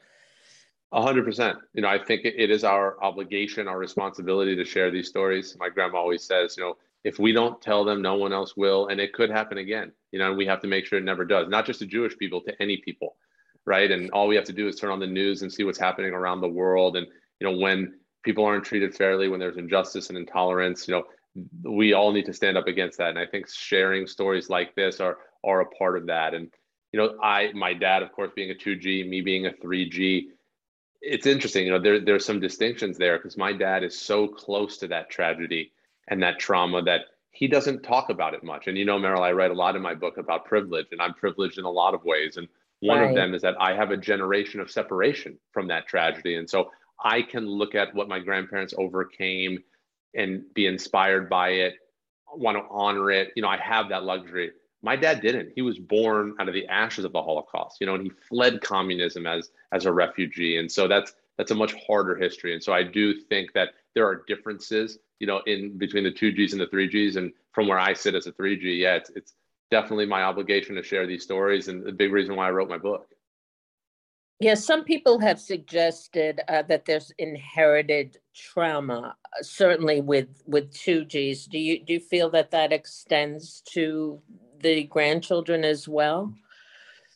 Hundred 0.92 1.24
percent. 1.24 1.58
You 1.72 1.82
know, 1.82 1.88
I 1.88 1.98
think 1.98 2.24
it 2.24 2.50
is 2.50 2.64
our 2.64 3.02
obligation, 3.02 3.66
our 3.66 3.78
responsibility 3.78 4.54
to 4.56 4.64
share 4.64 4.90
these 4.90 5.08
stories. 5.08 5.56
My 5.58 5.70
grandma 5.70 5.98
always 5.98 6.24
says, 6.24 6.56
you 6.56 6.62
know, 6.62 6.76
if 7.02 7.18
we 7.18 7.32
don't 7.32 7.60
tell 7.62 7.84
them, 7.84 8.02
no 8.02 8.16
one 8.16 8.32
else 8.32 8.56
will, 8.56 8.88
and 8.88 9.00
it 9.00 9.14
could 9.14 9.30
happen 9.30 9.58
again. 9.58 9.92
You 10.10 10.18
know, 10.18 10.28
and 10.28 10.36
we 10.36 10.46
have 10.46 10.60
to 10.60 10.68
make 10.68 10.84
sure 10.84 10.98
it 10.98 11.04
never 11.04 11.24
does. 11.24 11.48
Not 11.48 11.64
just 11.64 11.78
to 11.78 11.86
Jewish 11.86 12.16
people, 12.18 12.42
to 12.42 12.62
any 12.62 12.76
people 12.76 13.16
right? 13.64 13.90
And 13.90 14.10
all 14.10 14.26
we 14.26 14.36
have 14.36 14.44
to 14.44 14.52
do 14.52 14.68
is 14.68 14.76
turn 14.76 14.90
on 14.90 15.00
the 15.00 15.06
news 15.06 15.42
and 15.42 15.52
see 15.52 15.64
what's 15.64 15.78
happening 15.78 16.12
around 16.12 16.40
the 16.40 16.48
world. 16.48 16.96
And 16.96 17.06
you 17.40 17.50
know, 17.50 17.56
when 17.56 17.94
people 18.24 18.44
aren't 18.44 18.64
treated 18.64 18.94
fairly, 18.94 19.28
when 19.28 19.40
there's 19.40 19.56
injustice 19.56 20.08
and 20.08 20.18
intolerance, 20.18 20.86
you 20.88 20.94
know, 20.94 21.04
we 21.64 21.92
all 21.92 22.12
need 22.12 22.26
to 22.26 22.32
stand 22.32 22.58
up 22.58 22.66
against 22.66 22.98
that. 22.98 23.10
And 23.10 23.18
I 23.18 23.26
think 23.26 23.48
sharing 23.48 24.06
stories 24.06 24.50
like 24.50 24.74
this 24.74 25.00
are 25.00 25.18
are 25.44 25.60
a 25.60 25.66
part 25.66 25.96
of 25.96 26.06
that. 26.06 26.34
And 26.34 26.52
you 26.92 27.00
know, 27.00 27.16
I 27.22 27.52
my 27.54 27.74
dad, 27.74 28.02
of 28.02 28.12
course, 28.12 28.30
being 28.34 28.50
a 28.50 28.54
2G, 28.54 29.08
me 29.08 29.20
being 29.20 29.46
a 29.46 29.52
3G, 29.52 30.24
it's 31.02 31.26
interesting. 31.26 31.64
You 31.66 31.72
know, 31.72 31.80
there 31.80 32.00
there's 32.00 32.24
some 32.24 32.40
distinctions 32.40 32.96
there 32.96 33.18
because 33.18 33.36
my 33.36 33.52
dad 33.52 33.82
is 33.82 33.98
so 33.98 34.28
close 34.28 34.78
to 34.78 34.88
that 34.88 35.10
tragedy 35.10 35.72
and 36.08 36.22
that 36.22 36.38
trauma 36.38 36.82
that 36.82 37.02
he 37.32 37.48
doesn't 37.48 37.82
talk 37.82 38.08
about 38.08 38.34
it 38.34 38.44
much. 38.44 38.68
And 38.68 38.78
you 38.78 38.84
know, 38.84 38.98
Meryl, 38.98 39.20
I 39.20 39.32
write 39.32 39.50
a 39.50 39.54
lot 39.54 39.76
in 39.76 39.82
my 39.82 39.94
book 39.94 40.16
about 40.16 40.44
privilege, 40.44 40.86
and 40.92 41.02
I'm 41.02 41.14
privileged 41.14 41.58
in 41.58 41.64
a 41.64 41.70
lot 41.70 41.94
of 41.94 42.04
ways. 42.04 42.36
And 42.36 42.48
one 42.80 43.00
right. 43.00 43.08
of 43.10 43.14
them 43.14 43.34
is 43.34 43.42
that 43.42 43.54
I 43.60 43.74
have 43.74 43.90
a 43.90 43.96
generation 43.96 44.60
of 44.60 44.70
separation 44.70 45.38
from 45.52 45.68
that 45.68 45.86
tragedy. 45.86 46.36
And 46.36 46.48
so 46.48 46.70
I 47.02 47.22
can 47.22 47.46
look 47.46 47.74
at 47.74 47.94
what 47.94 48.08
my 48.08 48.18
grandparents 48.18 48.74
overcame 48.76 49.58
and 50.14 50.42
be 50.54 50.66
inspired 50.66 51.28
by 51.28 51.50
it, 51.50 51.74
want 52.34 52.58
to 52.58 52.64
honor 52.70 53.10
it. 53.10 53.32
You 53.34 53.42
know, 53.42 53.48
I 53.48 53.56
have 53.56 53.88
that 53.88 54.04
luxury. 54.04 54.52
My 54.82 54.96
dad 54.96 55.20
didn't. 55.20 55.52
He 55.54 55.62
was 55.62 55.78
born 55.78 56.34
out 56.40 56.48
of 56.48 56.54
the 56.54 56.66
ashes 56.66 57.04
of 57.04 57.12
the 57.12 57.22
Holocaust, 57.22 57.78
you 57.80 57.86
know, 57.86 57.94
and 57.94 58.02
he 58.02 58.10
fled 58.28 58.60
communism 58.60 59.26
as 59.26 59.50
as 59.72 59.86
a 59.86 59.92
refugee. 59.92 60.58
And 60.58 60.70
so 60.70 60.88
that's 60.88 61.14
that's 61.38 61.50
a 61.50 61.54
much 61.54 61.74
harder 61.86 62.16
history. 62.16 62.52
And 62.52 62.62
so 62.62 62.72
I 62.72 62.82
do 62.82 63.14
think 63.14 63.52
that 63.52 63.70
there 63.94 64.06
are 64.06 64.24
differences, 64.26 64.98
you 65.18 65.26
know, 65.26 65.40
in 65.46 65.78
between 65.78 66.04
the 66.04 66.10
two 66.10 66.32
Gs 66.32 66.52
and 66.52 66.60
the 66.60 66.66
three 66.66 66.88
Gs. 66.88 67.16
And 67.16 67.32
from 67.52 67.68
where 67.68 67.78
I 67.78 67.92
sit 67.92 68.14
as 68.14 68.26
a 68.26 68.32
three 68.32 68.58
G, 68.58 68.74
yeah, 68.74 68.96
it's 68.96 69.10
it's 69.10 69.34
definitely 69.70 70.06
my 70.06 70.22
obligation 70.22 70.74
to 70.76 70.82
share 70.82 71.06
these 71.06 71.22
stories 71.22 71.68
and 71.68 71.84
the 71.84 71.92
big 71.92 72.12
reason 72.12 72.36
why 72.36 72.48
I 72.48 72.50
wrote 72.50 72.68
my 72.68 72.78
book. 72.78 73.11
Yes, 74.42 74.64
some 74.64 74.82
people 74.82 75.20
have 75.20 75.40
suggested 75.40 76.40
uh, 76.48 76.62
that 76.62 76.84
there's 76.84 77.12
inherited 77.18 78.18
trauma, 78.34 79.14
uh, 79.24 79.42
certainly 79.42 80.00
with 80.00 80.42
with 80.46 80.74
two 80.74 81.04
Gs. 81.04 81.46
Do 81.46 81.60
you 81.60 81.84
do 81.84 81.92
you 81.92 82.00
feel 82.00 82.28
that 82.30 82.50
that 82.50 82.72
extends 82.72 83.62
to 83.70 84.20
the 84.58 84.82
grandchildren 84.82 85.64
as 85.64 85.86
well? 85.86 86.34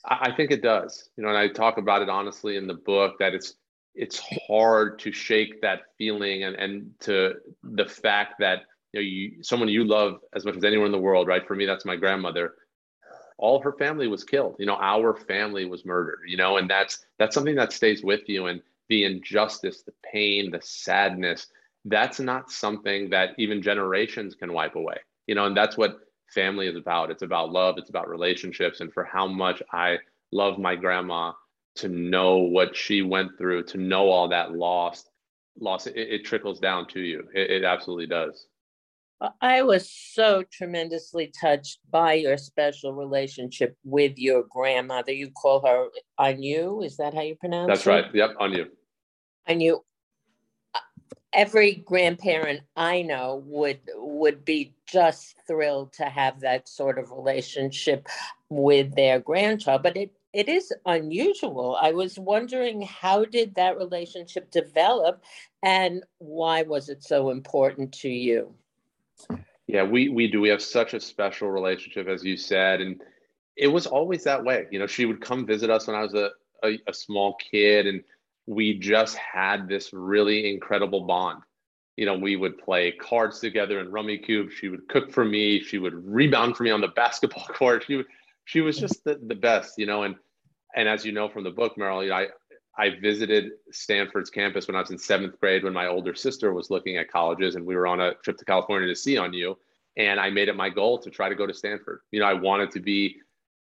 I 0.04 0.30
think 0.36 0.52
it 0.52 0.62
does. 0.62 1.10
You 1.16 1.24
know, 1.24 1.30
and 1.30 1.38
I 1.38 1.48
talk 1.48 1.78
about 1.78 2.00
it 2.00 2.08
honestly 2.08 2.56
in 2.56 2.68
the 2.68 2.74
book 2.74 3.14
that 3.18 3.34
it's 3.34 3.54
it's 3.96 4.22
hard 4.46 5.00
to 5.00 5.10
shake 5.10 5.60
that 5.62 5.80
feeling 5.98 6.44
and, 6.44 6.54
and 6.54 6.90
to 7.00 7.34
the 7.64 7.86
fact 7.86 8.34
that 8.38 8.60
you 8.92 9.00
know 9.00 9.04
you 9.04 9.42
someone 9.42 9.68
you 9.68 9.82
love 9.82 10.20
as 10.32 10.44
much 10.44 10.56
as 10.56 10.62
anyone 10.62 10.86
in 10.86 10.92
the 10.92 10.98
world 10.98 11.26
right 11.26 11.44
for 11.44 11.56
me 11.56 11.66
that's 11.66 11.84
my 11.84 11.96
grandmother 11.96 12.52
all 13.38 13.60
her 13.60 13.72
family 13.72 14.08
was 14.08 14.24
killed. 14.24 14.56
You 14.58 14.66
know 14.66 14.76
our 14.76 15.14
family 15.14 15.64
was 15.64 15.84
murdered 15.84 16.20
you 16.26 16.36
know 16.36 16.56
and 16.56 16.68
that's 16.68 17.04
that's 17.18 17.34
something 17.34 17.56
that 17.56 17.72
stays 17.72 18.02
with 18.02 18.28
you 18.28 18.46
and 18.46 18.62
the 18.88 19.04
injustice 19.04 19.82
the 19.82 19.92
pain 20.10 20.50
the 20.50 20.60
sadness 20.62 21.48
that's 21.86 22.20
not 22.20 22.50
something 22.50 23.10
that 23.10 23.30
even 23.38 23.62
generations 23.62 24.34
can 24.34 24.52
wipe 24.52 24.74
away 24.76 24.96
you 25.26 25.34
know 25.34 25.46
and 25.46 25.56
that's 25.56 25.76
what 25.76 26.00
family 26.34 26.66
is 26.66 26.76
about. 26.76 27.10
It's 27.10 27.22
about 27.22 27.50
love 27.52 27.76
it's 27.78 27.90
about 27.90 28.08
relationships 28.08 28.80
and 28.80 28.92
for 28.92 29.04
how 29.04 29.26
much 29.26 29.62
i 29.72 29.98
love 30.32 30.58
my 30.58 30.74
grandma 30.74 31.32
to 31.76 31.88
know 31.88 32.38
what 32.38 32.76
she 32.76 33.02
went 33.02 33.36
through 33.38 33.62
to 33.64 33.78
know 33.78 34.08
all 34.10 34.28
that 34.28 34.52
loss 34.52 35.04
loss 35.60 35.86
it, 35.86 35.96
it 35.96 36.24
trickles 36.24 36.58
down 36.58 36.86
to 36.88 37.00
you. 37.00 37.28
It, 37.34 37.50
it 37.50 37.64
absolutely 37.64 38.06
does 38.06 38.46
I 39.40 39.62
was 39.62 39.90
so 39.90 40.42
tremendously 40.52 41.32
touched 41.40 41.78
by 41.90 42.14
your 42.14 42.36
special 42.36 42.92
relationship 42.92 43.76
with 43.82 44.18
your 44.18 44.44
grandmother. 44.50 45.12
You 45.12 45.30
call 45.30 45.66
her 45.66 45.88
Anu, 46.18 46.82
is 46.82 46.98
that 46.98 47.14
how 47.14 47.22
you 47.22 47.34
pronounce 47.36 47.68
That's 47.68 47.86
it? 47.86 47.90
right. 47.90 48.14
Yep, 48.14 48.36
Anu. 48.38 48.64
Anu. 49.48 49.78
Uh, 50.74 50.80
every 51.32 51.76
grandparent 51.76 52.60
I 52.76 53.02
know 53.02 53.42
would 53.46 53.80
would 53.94 54.44
be 54.44 54.74
just 54.86 55.36
thrilled 55.46 55.94
to 55.94 56.04
have 56.04 56.40
that 56.40 56.68
sort 56.68 56.98
of 56.98 57.10
relationship 57.10 58.08
with 58.50 58.94
their 58.96 59.18
grandchild, 59.18 59.82
but 59.82 59.96
it 59.96 60.12
it 60.34 60.50
is 60.50 60.70
unusual. 60.84 61.78
I 61.80 61.92
was 61.92 62.18
wondering 62.18 62.82
how 62.82 63.24
did 63.24 63.54
that 63.54 63.78
relationship 63.78 64.50
develop 64.50 65.22
and 65.62 66.04
why 66.18 66.62
was 66.62 66.90
it 66.90 67.02
so 67.02 67.30
important 67.30 67.92
to 68.00 68.10
you? 68.10 68.54
Yeah, 69.66 69.82
we 69.82 70.08
we 70.08 70.28
do. 70.28 70.40
We 70.40 70.48
have 70.50 70.62
such 70.62 70.94
a 70.94 71.00
special 71.00 71.50
relationship, 71.50 72.06
as 72.08 72.24
you 72.24 72.36
said, 72.36 72.80
and 72.80 73.02
it 73.56 73.66
was 73.66 73.86
always 73.86 74.24
that 74.24 74.44
way. 74.44 74.66
You 74.70 74.78
know, 74.78 74.86
she 74.86 75.06
would 75.06 75.20
come 75.20 75.46
visit 75.46 75.70
us 75.70 75.86
when 75.86 75.96
I 75.96 76.02
was 76.02 76.14
a, 76.14 76.30
a, 76.64 76.78
a 76.86 76.94
small 76.94 77.34
kid, 77.34 77.86
and 77.86 78.02
we 78.46 78.78
just 78.78 79.16
had 79.16 79.68
this 79.68 79.92
really 79.92 80.52
incredible 80.52 81.00
bond. 81.06 81.42
You 81.96 82.06
know, 82.06 82.16
we 82.16 82.36
would 82.36 82.58
play 82.58 82.92
cards 82.92 83.40
together 83.40 83.80
and 83.80 83.92
Rummikub. 83.92 84.52
She 84.52 84.68
would 84.68 84.86
cook 84.88 85.10
for 85.10 85.24
me. 85.24 85.60
She 85.60 85.78
would 85.78 85.94
rebound 85.94 86.56
for 86.56 86.62
me 86.62 86.70
on 86.70 86.80
the 86.80 86.88
basketball 86.96 87.46
court. 87.46 87.84
She 87.86 88.02
she 88.44 88.60
was 88.60 88.78
just 88.78 89.02
the, 89.04 89.18
the 89.26 89.34
best, 89.34 89.74
you 89.78 89.86
know. 89.86 90.04
And 90.04 90.14
and 90.76 90.88
as 90.88 91.04
you 91.04 91.10
know 91.12 91.28
from 91.28 91.42
the 91.42 91.50
book, 91.50 91.74
Meryl, 91.76 92.04
you 92.04 92.10
know, 92.10 92.16
I 92.16 92.26
I 92.78 92.90
visited 92.90 93.52
Stanford's 93.70 94.30
campus 94.30 94.66
when 94.66 94.76
I 94.76 94.80
was 94.80 94.90
in 94.90 94.98
seventh 94.98 95.40
grade 95.40 95.64
when 95.64 95.72
my 95.72 95.86
older 95.86 96.14
sister 96.14 96.52
was 96.52 96.70
looking 96.70 96.98
at 96.98 97.10
colleges 97.10 97.54
and 97.54 97.64
we 97.64 97.74
were 97.74 97.86
on 97.86 98.00
a 98.00 98.14
trip 98.14 98.36
to 98.38 98.44
California 98.44 98.88
to 98.88 98.94
see 98.94 99.16
Anu. 99.16 99.56
And 99.96 100.20
I 100.20 100.28
made 100.28 100.48
it 100.48 100.56
my 100.56 100.68
goal 100.68 100.98
to 100.98 101.10
try 101.10 101.28
to 101.28 101.34
go 101.34 101.46
to 101.46 101.54
Stanford. 101.54 102.00
You 102.10 102.20
know, 102.20 102.26
I 102.26 102.34
wanted 102.34 102.70
to 102.72 102.80
be 102.80 103.16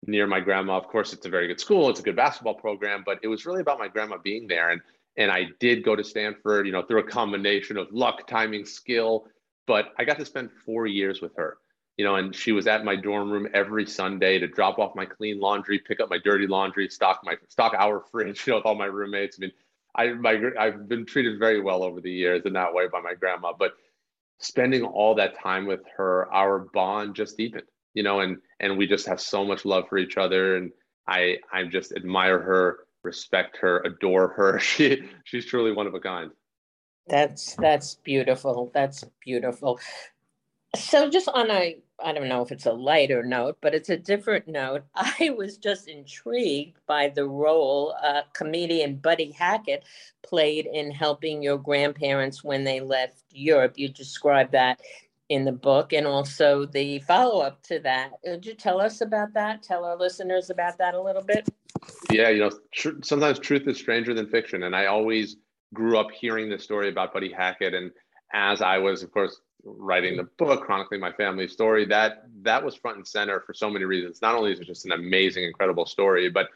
near 0.08 0.28
my 0.28 0.40
grandma. 0.40 0.78
Of 0.78 0.88
course, 0.88 1.12
it's 1.12 1.26
a 1.26 1.30
very 1.30 1.48
good 1.48 1.60
school, 1.60 1.90
it's 1.90 2.00
a 2.00 2.04
good 2.04 2.16
basketball 2.16 2.54
program, 2.54 3.04
but 3.06 3.20
it 3.22 3.28
was 3.28 3.46
really 3.46 3.62
about 3.62 3.80
my 3.80 3.90
grandma 3.90 4.18
being 4.18 4.48
there. 4.48 4.70
And 4.70 4.82
and 5.18 5.30
I 5.30 5.50
did 5.60 5.84
go 5.84 5.94
to 5.94 6.06
Stanford, 6.06 6.66
you 6.66 6.72
know, 6.72 6.84
through 6.84 7.02
a 7.02 7.04
combination 7.04 7.78
of 7.78 7.92
luck, 7.92 8.28
timing, 8.28 8.66
skill. 8.66 9.28
But 9.68 9.94
I 10.00 10.06
got 10.06 10.18
to 10.20 10.26
spend 10.26 10.52
four 10.66 10.88
years 10.88 11.22
with 11.22 11.36
her 11.36 11.58
you 11.98 12.06
know, 12.06 12.16
and 12.16 12.36
she 12.36 12.52
was 12.52 12.68
at 12.68 12.86
my 12.86 12.96
dorm 12.96 13.30
room 13.32 13.48
every 13.54 13.86
Sunday 13.86 14.40
to 14.40 14.48
drop 14.48 14.80
off 14.80 14.96
my 14.96 15.06
clean 15.06 15.40
laundry, 15.40 15.80
pick 15.80 16.00
up 16.00 16.10
my 16.10 16.18
dirty 16.18 16.48
laundry, 16.48 16.88
stock 16.90 17.22
my 17.24 17.36
stock 17.48 17.74
our 17.78 18.04
fridge, 18.12 18.46
you 18.48 18.52
know, 18.52 18.58
with 18.58 18.66
all 18.66 18.76
my 18.76 18.86
roommates. 18.86 19.38
I 19.38 19.42
mean, 19.42 19.52
I 19.96 20.08
my 20.14 20.52
I've 20.60 20.88
been 20.88 21.06
treated 21.06 21.40
very 21.40 21.62
well 21.62 21.84
over 21.84 22.02
the 22.02 22.12
years 22.12 22.44
in 22.46 22.54
that 22.54 22.74
way 22.74 22.88
by 22.88 23.02
my 23.02 23.14
grandma, 23.14 23.54
but 23.58 23.74
spending 24.40 24.84
all 24.84 25.16
that 25.16 25.38
time 25.38 25.66
with 25.66 25.82
her, 25.98 26.32
our 26.34 26.60
bond 26.60 27.16
just 27.16 27.38
deepened, 27.38 27.68
you 27.94 28.04
know, 28.04 28.22
and 28.22 28.38
and 28.60 28.78
we 28.78 28.88
just 28.88 29.08
have 29.08 29.22
so 29.22 29.46
much 29.46 29.66
love 29.66 29.88
for 29.90 29.98
each 29.98 30.18
other, 30.18 30.56
and 30.58 30.72
I 31.08 31.38
I 31.52 31.64
just 31.66 31.92
admire 31.94 32.40
her, 32.40 32.80
respect 33.04 33.58
her, 33.58 33.82
adore 33.82 34.30
her. 34.30 34.60
She 34.64 35.10
she's 35.24 35.46
truly 35.46 35.72
one 35.72 35.88
of 35.88 35.94
a 35.94 36.00
kind. 36.00 36.32
That's 37.08 37.56
that's 37.56 37.96
beautiful. 37.96 38.72
That's 38.74 39.04
beautiful. 39.24 39.80
So 40.76 41.10
just 41.10 41.28
on 41.28 41.52
a 41.52 41.78
I 42.04 42.14
don't 42.14 42.30
know 42.30 42.42
if 42.42 42.52
it's 42.52 42.66
a 42.66 42.74
lighter 42.74 43.24
note, 43.24 43.58
but 43.62 43.76
it's 43.76 43.90
a 43.90 43.98
different 43.98 44.48
note. 44.48 44.84
I 44.96 45.32
was 45.38 45.58
just 45.58 45.88
intrigued 45.88 46.78
by 46.88 47.10
the 47.10 47.28
role 47.28 47.96
uh, 48.04 48.22
comedian 48.34 48.96
Buddy 48.96 49.32
Hackett 49.32 49.86
played 50.24 50.66
in 50.66 50.92
helping 50.92 51.44
your 51.44 51.58
grandparents 51.58 52.44
when 52.44 52.64
they 52.64 52.80
left 52.80 53.24
Europe. 53.32 53.74
You 53.76 53.90
describe 53.90 54.52
that 54.52 54.82
in 55.30 55.46
the 55.46 55.52
book 55.52 55.94
and 55.94 56.06
also 56.06 56.66
the 56.66 57.00
follow 57.00 57.42
up 57.42 57.62
to 57.64 57.80
that. 57.80 58.12
Would 58.26 58.46
you 58.46 58.54
tell 58.54 58.82
us 58.82 59.02
about 59.02 59.34
that? 59.34 59.64
Tell 59.64 59.86
our 59.86 59.98
listeners 59.98 60.50
about 60.50 60.78
that 60.80 60.94
a 60.94 61.02
little 61.02 61.24
bit? 61.24 61.48
Yeah, 62.12 62.30
you 62.30 62.42
know, 62.42 62.52
tr- 62.74 63.02
sometimes 63.02 63.40
truth 63.40 63.66
is 63.68 63.78
stranger 63.78 64.14
than 64.14 64.28
fiction. 64.28 64.64
And 64.64 64.76
I 64.76 64.88
always 64.88 65.38
grew 65.74 65.98
up 65.98 66.12
hearing 66.12 66.50
the 66.50 66.60
story 66.60 66.90
about 66.90 67.14
Buddy 67.14 67.32
Hackett. 67.32 67.74
And 67.74 67.92
as 68.34 68.62
I 68.62 68.78
was, 68.80 69.04
of 69.04 69.12
course, 69.12 69.40
writing 69.64 70.18
the 70.18 70.24
book 70.38 70.64
chronicling 70.66 71.00
my 71.00 71.12
family 71.12 71.48
story 71.48 71.86
that 71.86 72.26
that 72.42 72.64
was 72.64 72.76
front 72.76 72.98
and 72.98 73.08
center 73.08 73.42
for 73.42 73.54
so 73.54 73.70
many 73.70 73.86
reasons. 73.86 74.22
Not 74.22 74.36
only 74.36 74.52
is 74.52 74.60
it 74.60 74.66
just 74.66 74.86
an 74.86 74.92
amazing 74.92 75.44
incredible 75.44 75.86
story 75.86 76.30
but 76.30 76.50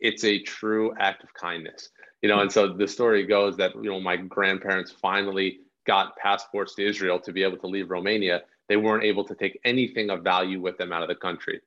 it's 0.00 0.24
a 0.24 0.42
true 0.42 0.94
act 0.98 1.22
of 1.22 1.32
kindness. 1.34 1.90
You 2.22 2.28
know 2.28 2.40
and 2.40 2.50
so 2.50 2.72
the 2.72 2.88
story 2.88 3.26
goes 3.26 3.56
that 3.56 3.74
you 3.74 3.90
know 3.90 4.00
my 4.00 4.16
grandparents 4.16 4.90
finally 4.90 5.60
got 5.86 6.16
passports 6.16 6.74
to 6.76 6.86
israel 6.86 7.18
to 7.20 7.32
be 7.32 7.42
able 7.42 7.58
to 7.58 7.66
leave 7.66 7.90
romania. 7.90 8.42
They 8.68 8.76
weren't 8.76 9.04
able 9.04 9.24
to 9.24 9.34
take 9.34 9.60
anything 9.64 10.10
of 10.10 10.22
value 10.22 10.60
with 10.60 10.78
them 10.78 10.92
out 10.92 11.02
of 11.02 11.08
the 11.08 11.14
country. 11.14 11.60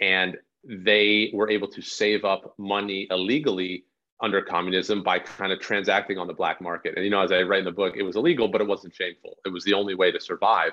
And 0.00 0.36
they 0.64 1.30
were 1.32 1.50
able 1.50 1.68
to 1.68 1.82
save 1.82 2.24
up 2.24 2.54
money 2.58 3.06
illegally 3.10 3.84
under 4.20 4.40
communism 4.40 5.02
by 5.02 5.18
kind 5.18 5.52
of 5.52 5.60
transacting 5.60 6.18
on 6.18 6.26
the 6.26 6.32
black 6.32 6.60
market. 6.60 6.94
And 6.96 7.04
you 7.04 7.10
know, 7.10 7.20
as 7.20 7.32
I 7.32 7.42
write 7.42 7.60
in 7.60 7.64
the 7.66 7.72
book, 7.72 7.94
it 7.96 8.02
was 8.02 8.16
illegal, 8.16 8.48
but 8.48 8.60
it 8.60 8.66
wasn't 8.66 8.94
shameful. 8.94 9.36
It 9.44 9.50
was 9.50 9.64
the 9.64 9.74
only 9.74 9.94
way 9.94 10.10
to 10.10 10.20
survive. 10.20 10.72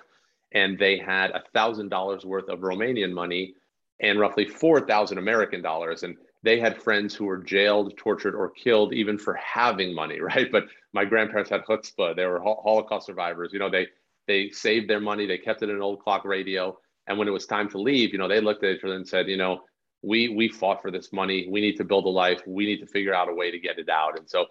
And 0.54 0.78
they 0.78 0.98
had 0.98 1.32
a 1.32 1.44
thousand 1.54 1.90
dollars 1.90 2.26
worth 2.26 2.48
of 2.48 2.60
Romanian 2.60 3.12
money 3.12 3.56
and 4.00 4.20
roughly 4.20 4.46
four 4.46 4.82
thousand 4.82 5.18
American 5.18 5.62
dollars. 5.62 6.04
And 6.04 6.16
they 6.44 6.60
had 6.60 6.82
friends 6.82 7.16
who 7.16 7.26
were 7.26 7.38
jailed, 7.38 7.98
tortured, 7.98 8.36
or 8.36 8.50
killed 8.50 8.94
even 8.94 9.18
for 9.18 9.34
having 9.36 9.94
money, 9.94 10.20
right? 10.22 10.52
But 10.52 10.66
my 10.94 11.06
grandparents 11.06 11.50
had 11.50 11.66
chutzpah. 11.66 12.16
They 12.16 12.26
were 12.26 12.42
Holocaust 12.42 13.08
survivors. 13.08 13.52
You 13.52 13.60
know, 13.60 13.70
they 13.70 13.88
they 14.28 14.50
saved 14.52 14.90
their 14.90 15.02
money. 15.02 15.26
They 15.26 15.38
kept 15.38 15.64
it 15.64 15.70
in 15.70 15.76
an 15.76 15.82
old 15.82 16.00
clock 16.00 16.24
radio. 16.24 16.78
And 17.08 17.18
when 17.18 17.28
it 17.28 17.32
was 17.32 17.46
time 17.46 17.70
to 17.72 17.78
leave, 17.78 18.14
you 18.14 18.20
know, 18.20 18.30
they 18.30 18.40
looked 18.40 18.64
at 18.64 18.76
each 18.76 18.84
other 18.86 18.96
and 18.96 19.06
said, 19.06 19.28
you 19.28 19.36
know, 19.36 19.64
we 20.04 20.30
we 20.30 20.50
fought 20.50 20.82
for 20.82 20.92
this 20.92 21.12
money. 21.12 21.48
We 21.50 21.62
need 21.62 21.78
to 21.78 21.84
build 21.84 22.06
a 22.06 22.10
life. 22.10 22.42
We 22.46 22.66
need 22.66 22.80
to 22.82 22.86
figure 22.86 23.14
out 23.14 23.30
a 23.30 23.34
way 23.34 23.50
to 23.50 23.58
get 23.58 23.80
it 23.80 23.90
out. 23.90 24.20
And 24.20 24.30
so 24.30 24.46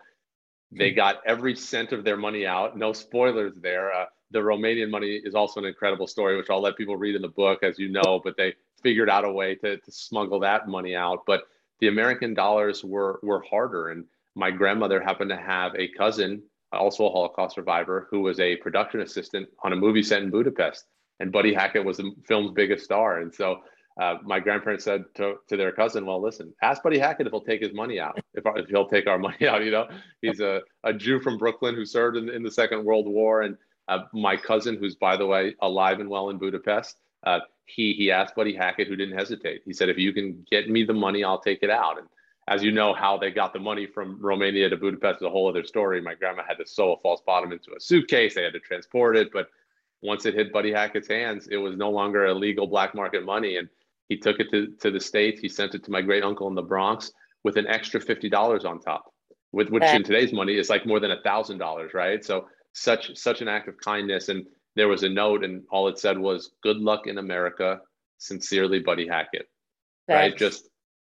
they 0.72 0.90
hmm. 0.90 0.96
got 0.96 1.20
every 1.26 1.54
cent 1.54 1.92
of 1.92 2.02
their 2.04 2.16
money 2.16 2.46
out. 2.46 2.76
No 2.76 2.92
spoilers 2.92 3.52
there. 3.60 3.92
Uh, 3.92 4.06
the 4.30 4.38
Romanian 4.38 4.90
money 4.90 5.20
is 5.22 5.34
also 5.34 5.60
an 5.60 5.66
incredible 5.66 6.06
story, 6.06 6.36
which 6.36 6.48
I'll 6.48 6.62
let 6.62 6.76
people 6.76 6.96
read 6.96 7.14
in 7.14 7.22
the 7.22 7.28
book, 7.28 7.62
as 7.62 7.78
you 7.78 7.90
know. 7.90 8.20
But 8.24 8.36
they 8.36 8.54
figured 8.82 9.10
out 9.10 9.26
a 9.26 9.30
way 9.30 9.54
to, 9.56 9.76
to 9.76 9.92
smuggle 9.92 10.40
that 10.40 10.66
money 10.68 10.96
out. 10.96 11.24
But 11.26 11.42
the 11.80 11.88
American 11.88 12.32
dollars 12.32 12.82
were 12.82 13.20
were 13.22 13.42
harder. 13.42 13.90
And 13.90 14.06
my 14.34 14.50
grandmother 14.50 15.02
happened 15.02 15.30
to 15.30 15.36
have 15.36 15.74
a 15.76 15.88
cousin, 15.88 16.42
also 16.72 17.06
a 17.06 17.10
Holocaust 17.10 17.56
survivor, 17.56 18.08
who 18.10 18.20
was 18.20 18.40
a 18.40 18.56
production 18.56 19.02
assistant 19.02 19.48
on 19.62 19.74
a 19.74 19.76
movie 19.76 20.02
set 20.02 20.22
in 20.22 20.30
Budapest. 20.30 20.86
And 21.20 21.30
Buddy 21.30 21.52
Hackett 21.52 21.84
was 21.84 21.98
the 21.98 22.10
film's 22.26 22.52
biggest 22.52 22.84
star. 22.84 23.18
And 23.18 23.32
so 23.32 23.60
uh, 24.00 24.16
my 24.22 24.40
grandparents 24.40 24.84
said 24.84 25.04
to, 25.14 25.36
to 25.48 25.56
their 25.56 25.72
cousin, 25.72 26.06
well, 26.06 26.20
listen, 26.20 26.54
ask 26.62 26.82
Buddy 26.82 26.98
Hackett 26.98 27.26
if 27.26 27.32
he'll 27.32 27.42
take 27.42 27.62
his 27.62 27.74
money 27.74 28.00
out, 28.00 28.18
if, 28.34 28.44
if 28.56 28.68
he'll 28.68 28.88
take 28.88 29.06
our 29.06 29.18
money 29.18 29.36
out. 29.48 29.64
You 29.64 29.70
know, 29.70 29.88
he's 30.20 30.40
a, 30.40 30.62
a 30.84 30.92
Jew 30.92 31.20
from 31.20 31.36
Brooklyn 31.36 31.74
who 31.74 31.84
served 31.84 32.16
in, 32.16 32.28
in 32.30 32.42
the 32.42 32.50
Second 32.50 32.84
World 32.84 33.06
War. 33.06 33.42
And 33.42 33.56
uh, 33.88 34.00
my 34.12 34.36
cousin, 34.36 34.76
who's, 34.76 34.94
by 34.94 35.16
the 35.16 35.26
way, 35.26 35.54
alive 35.60 36.00
and 36.00 36.08
well 36.08 36.30
in 36.30 36.38
Budapest, 36.38 36.96
uh, 37.24 37.40
he, 37.66 37.92
he 37.92 38.10
asked 38.10 38.34
Buddy 38.34 38.54
Hackett, 38.54 38.88
who 38.88 38.96
didn't 38.96 39.16
hesitate. 39.16 39.62
He 39.64 39.72
said, 39.72 39.88
if 39.88 39.98
you 39.98 40.12
can 40.12 40.44
get 40.50 40.68
me 40.68 40.84
the 40.84 40.94
money, 40.94 41.22
I'll 41.22 41.40
take 41.40 41.62
it 41.62 41.70
out. 41.70 41.98
And 41.98 42.08
as 42.48 42.62
you 42.62 42.72
know, 42.72 42.92
how 42.92 43.16
they 43.16 43.30
got 43.30 43.52
the 43.52 43.60
money 43.60 43.86
from 43.86 44.18
Romania 44.20 44.68
to 44.68 44.76
Budapest 44.76 45.16
is 45.16 45.26
a 45.26 45.30
whole 45.30 45.48
other 45.48 45.64
story. 45.64 46.00
My 46.00 46.14
grandma 46.14 46.42
had 46.46 46.58
to 46.58 46.66
sew 46.66 46.94
a 46.94 47.00
false 47.00 47.20
bottom 47.24 47.52
into 47.52 47.74
a 47.76 47.80
suitcase. 47.80 48.34
They 48.34 48.42
had 48.42 48.54
to 48.54 48.60
transport 48.60 49.16
it. 49.16 49.32
But 49.32 49.48
once 50.00 50.26
it 50.26 50.34
hit 50.34 50.52
Buddy 50.52 50.72
Hackett's 50.72 51.08
hands, 51.08 51.46
it 51.48 51.56
was 51.58 51.76
no 51.76 51.90
longer 51.90 52.26
illegal 52.26 52.66
black 52.66 52.94
market 52.94 53.24
money. 53.24 53.58
And 53.58 53.68
he 54.08 54.16
took 54.16 54.40
it 54.40 54.50
to, 54.50 54.68
to 54.80 54.90
the 54.90 55.00
States. 55.00 55.40
He 55.40 55.48
sent 55.48 55.74
it 55.74 55.84
to 55.84 55.90
my 55.90 56.02
great 56.02 56.22
uncle 56.22 56.48
in 56.48 56.54
the 56.54 56.62
Bronx 56.62 57.12
with 57.44 57.56
an 57.56 57.66
extra 57.66 58.00
$50 58.00 58.64
on 58.64 58.80
top, 58.80 59.12
with 59.52 59.70
which 59.70 59.84
in 59.84 60.02
today's 60.02 60.32
money 60.32 60.56
is 60.56 60.70
like 60.70 60.86
more 60.86 61.00
than 61.00 61.10
a 61.10 61.20
thousand 61.22 61.58
dollars, 61.58 61.92
right? 61.94 62.24
So 62.24 62.46
such 62.72 63.16
such 63.16 63.42
an 63.42 63.48
act 63.48 63.68
of 63.68 63.76
kindness. 63.78 64.28
And 64.28 64.46
there 64.76 64.88
was 64.88 65.02
a 65.02 65.08
note, 65.08 65.44
and 65.44 65.62
all 65.70 65.88
it 65.88 65.98
said 65.98 66.18
was, 66.18 66.52
Good 66.62 66.78
luck 66.78 67.06
in 67.06 67.18
America. 67.18 67.80
Sincerely, 68.18 68.78
Buddy 68.78 69.08
Hackett. 69.08 69.48
That's, 70.06 70.30
right. 70.30 70.38
Just 70.38 70.68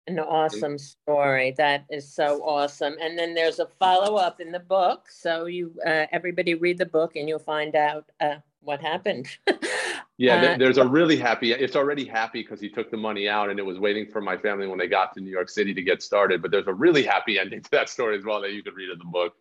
An 0.07 0.19
awesome 0.19 0.77
story. 0.77 1.53
That 1.57 1.85
is 1.89 2.11
so 2.13 2.41
awesome. 2.43 2.95
And 3.01 3.17
then 3.17 3.33
there's 3.33 3.59
a 3.59 3.67
follow 3.79 4.17
up 4.17 4.41
in 4.41 4.51
the 4.51 4.59
book. 4.59 5.07
So 5.09 5.45
you, 5.45 5.73
uh, 5.85 6.07
everybody, 6.11 6.55
read 6.55 6.77
the 6.77 6.85
book, 6.85 7.15
and 7.15 7.29
you'll 7.29 7.39
find 7.39 7.75
out 7.75 8.09
uh, 8.19 8.35
what 8.61 8.81
happened. 8.81 9.27
yeah, 10.17 10.53
uh, 10.53 10.57
there's 10.57 10.77
a 10.77 10.87
really 10.87 11.15
happy. 11.17 11.51
It's 11.51 11.75
already 11.75 12.03
happy 12.05 12.41
because 12.41 12.59
he 12.59 12.69
took 12.69 12.89
the 12.89 12.97
money 12.97 13.29
out, 13.29 13.49
and 13.49 13.59
it 13.59 13.65
was 13.65 13.77
waiting 13.77 14.09
for 14.09 14.19
my 14.19 14.35
family 14.35 14.65
when 14.65 14.79
they 14.79 14.87
got 14.87 15.13
to 15.13 15.21
New 15.21 15.29
York 15.29 15.49
City 15.49 15.73
to 15.75 15.81
get 15.81 16.01
started. 16.01 16.41
But 16.41 16.49
there's 16.49 16.67
a 16.67 16.73
really 16.73 17.03
happy 17.03 17.37
ending 17.37 17.61
to 17.61 17.71
that 17.71 17.87
story 17.87 18.17
as 18.17 18.25
well 18.25 18.41
that 18.41 18.51
you 18.51 18.63
could 18.63 18.75
read 18.75 18.89
in 18.89 18.97
the 18.97 19.05
book. 19.05 19.33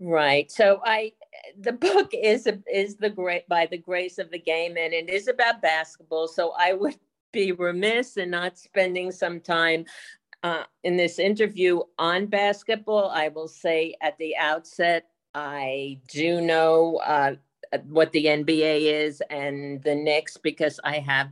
Right. 0.00 0.50
So 0.50 0.80
I, 0.84 1.12
the 1.60 1.72
book 1.72 2.10
is 2.14 2.48
is 2.72 2.96
the 2.96 3.10
great 3.10 3.46
by 3.48 3.66
the 3.66 3.76
grace 3.76 4.18
of 4.18 4.30
the 4.30 4.38
game, 4.38 4.76
and 4.78 4.94
it 4.94 5.10
is 5.10 5.28
about 5.28 5.60
basketball. 5.60 6.26
So 6.26 6.54
I 6.58 6.72
would 6.72 6.98
be 7.32 7.52
remiss 7.52 8.16
in 8.16 8.30
not 8.30 8.58
spending 8.58 9.12
some 9.12 9.40
time 9.40 9.84
uh, 10.42 10.64
in 10.84 10.96
this 10.96 11.18
interview 11.18 11.80
on 11.98 12.26
basketball. 12.26 13.10
I 13.10 13.28
will 13.28 13.48
say 13.48 13.94
at 14.00 14.16
the 14.18 14.36
outset, 14.36 15.06
I 15.34 16.00
do 16.08 16.40
know 16.40 16.96
uh, 17.04 17.36
what 17.86 18.12
the 18.12 18.26
NBA 18.26 18.82
is 19.04 19.22
and 19.30 19.82
the 19.82 19.94
Knicks 19.94 20.36
because 20.36 20.78
I 20.84 20.98
have 20.98 21.30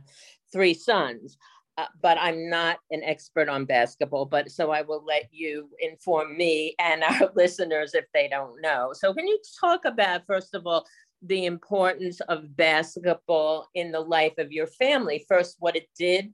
three 0.51 0.73
sons. 0.73 1.37
Uh, 1.77 1.85
but 2.01 2.17
I'm 2.19 2.49
not 2.49 2.79
an 2.91 3.01
expert 3.03 3.47
on 3.47 3.63
basketball. 3.63 4.25
But 4.25 4.51
so 4.51 4.71
I 4.71 4.81
will 4.81 5.03
let 5.05 5.29
you 5.31 5.69
inform 5.79 6.35
me 6.37 6.75
and 6.79 7.03
our 7.03 7.31
listeners 7.35 7.93
if 7.93 8.05
they 8.13 8.27
don't 8.27 8.61
know. 8.61 8.91
So, 8.93 9.13
can 9.13 9.27
you 9.27 9.39
talk 9.59 9.85
about, 9.85 10.25
first 10.27 10.53
of 10.53 10.67
all, 10.67 10.85
the 11.21 11.45
importance 11.45 12.19
of 12.21 12.55
basketball 12.55 13.69
in 13.75 13.91
the 13.91 13.99
life 13.99 14.37
of 14.37 14.51
your 14.51 14.67
family. 14.67 15.25
First, 15.27 15.57
what 15.59 15.75
it 15.75 15.87
did 15.97 16.33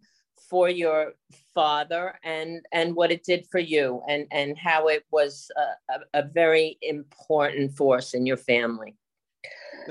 for 0.50 0.70
your 0.70 1.14
father 1.54 2.18
and 2.24 2.66
and 2.72 2.96
what 2.96 3.12
it 3.12 3.24
did 3.24 3.46
for 3.52 3.60
you 3.60 4.02
and 4.08 4.28
and 4.32 4.58
how 4.58 4.88
it 4.88 5.04
was 5.12 5.52
a, 5.58 5.94
a, 5.94 6.22
a 6.22 6.24
very 6.24 6.78
important 6.82 7.76
force 7.76 8.14
in 8.14 8.26
your 8.26 8.38
family 8.38 8.96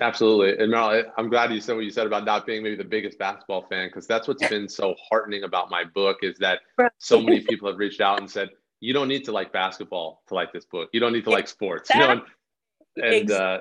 absolutely 0.00 0.62
and 0.62 0.72
Meryl, 0.72 1.04
i'm 1.16 1.28
glad 1.28 1.52
you 1.52 1.60
said 1.60 1.74
what 1.74 1.84
you 1.84 1.90
said 1.90 2.06
about 2.06 2.24
not 2.24 2.46
being 2.46 2.62
maybe 2.62 2.76
the 2.76 2.84
biggest 2.84 3.18
basketball 3.18 3.62
fan 3.62 3.88
because 3.88 4.06
that's 4.06 4.28
what's 4.28 4.46
been 4.48 4.68
so 4.68 4.94
heartening 5.10 5.44
about 5.44 5.70
my 5.70 5.84
book 5.84 6.18
is 6.22 6.36
that 6.38 6.60
so 6.98 7.20
many 7.20 7.40
people 7.40 7.68
have 7.68 7.78
reached 7.78 8.00
out 8.00 8.20
and 8.20 8.30
said 8.30 8.50
you 8.80 8.92
don't 8.92 9.08
need 9.08 9.24
to 9.24 9.32
like 9.32 9.52
basketball 9.52 10.22
to 10.28 10.34
like 10.34 10.52
this 10.52 10.64
book 10.64 10.88
you 10.92 11.00
don't 11.00 11.12
need 11.12 11.24
to 11.24 11.30
like 11.30 11.48
sports 11.48 11.90
you 11.94 12.00
know 12.00 12.10
and, 12.96 13.04
and 13.04 13.30
uh, 13.30 13.60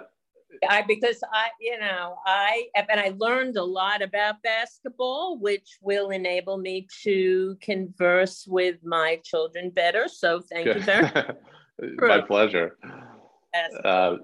I 0.70 0.84
because 0.84 1.22
I, 1.34 1.50
you 1.60 1.80
know, 1.80 2.18
I 2.26 2.68
and 2.76 3.00
I 3.00 3.14
learned 3.18 3.58
a 3.58 3.64
lot 3.64 4.02
about 4.02 4.42
basketball, 4.44 5.38
which 5.38 5.78
will 5.82 6.10
enable 6.10 6.58
me 6.58 6.88
to 7.04 7.58
converse 7.62 8.46
with 8.48 8.78
my 8.84 9.20
children 9.24 9.70
better. 9.70 10.08
So 10.08 10.42
thank 10.42 10.68
you 10.68 10.80
very 10.82 11.02
much. 11.12 11.36
my 12.00 12.22
pleasure. 12.22 12.78
Uh, 13.84 14.18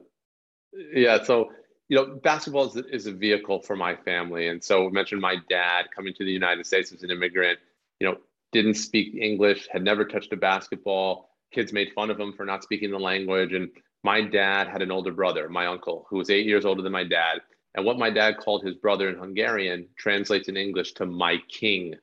yeah, 0.93 1.23
so 1.23 1.49
you 1.91 1.97
know, 1.97 2.05
basketball 2.23 2.69
is, 2.69 2.77
is 2.89 3.05
a 3.05 3.11
vehicle 3.11 3.59
for 3.59 3.75
my 3.75 3.97
family, 3.97 4.47
and 4.47 4.63
so 4.63 4.87
I 4.87 4.91
mentioned 4.91 5.19
my 5.19 5.35
dad 5.49 5.87
coming 5.93 6.13
to 6.13 6.23
the 6.23 6.31
United 6.31 6.65
States 6.65 6.93
as 6.93 7.03
an 7.03 7.11
immigrant. 7.11 7.59
You 7.99 8.07
know, 8.07 8.17
didn't 8.53 8.75
speak 8.75 9.13
English, 9.13 9.67
had 9.69 9.83
never 9.83 10.05
touched 10.05 10.31
a 10.31 10.37
basketball. 10.37 11.31
Kids 11.53 11.73
made 11.73 11.91
fun 11.93 12.09
of 12.09 12.17
him 12.17 12.31
for 12.31 12.45
not 12.45 12.63
speaking 12.63 12.91
the 12.91 12.97
language, 12.97 13.51
and 13.51 13.69
my 14.05 14.21
dad 14.21 14.69
had 14.69 14.81
an 14.81 14.89
older 14.89 15.11
brother, 15.11 15.49
my 15.49 15.65
uncle, 15.65 16.07
who 16.09 16.15
was 16.15 16.29
eight 16.29 16.45
years 16.45 16.63
older 16.63 16.81
than 16.81 16.93
my 16.93 17.03
dad. 17.03 17.41
And 17.75 17.85
what 17.85 17.99
my 17.99 18.09
dad 18.09 18.37
called 18.37 18.63
his 18.63 18.75
brother 18.75 19.09
in 19.09 19.17
Hungarian 19.17 19.89
translates 19.97 20.47
in 20.47 20.55
English 20.55 20.93
to 20.93 21.05
my 21.05 21.39
king. 21.49 21.95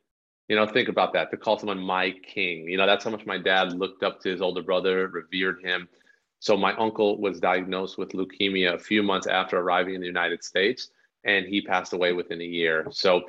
You 0.49 0.57
know, 0.57 0.67
think 0.67 0.91
about 0.91 1.15
that 1.15 1.31
to 1.31 1.39
call 1.39 1.59
someone 1.59 1.81
my 1.81 2.11
king. 2.11 2.69
You 2.69 2.77
know, 2.77 2.87
that's 2.87 3.05
how 3.05 3.11
much 3.11 3.25
my 3.25 3.39
dad 3.39 3.73
looked 3.73 4.03
up 4.03 4.21
to 4.21 4.31
his 4.31 4.43
older 4.43 4.63
brother, 4.63 5.09
revered 5.09 5.65
him. 5.65 5.89
So 6.41 6.57
my 6.57 6.75
uncle 6.77 7.21
was 7.21 7.41
diagnosed 7.41 7.99
with 7.99 8.11
leukemia 8.11 8.75
a 8.75 8.79
few 8.79 9.03
months 9.03 9.27
after 9.27 9.59
arriving 9.59 9.95
in 9.95 10.01
the 10.01 10.07
United 10.07 10.45
States, 10.45 10.91
and 11.25 11.47
he 11.47 11.61
passed 11.61 11.93
away 11.93 12.13
within 12.13 12.41
a 12.41 12.45
year. 12.45 12.87
So 12.91 13.23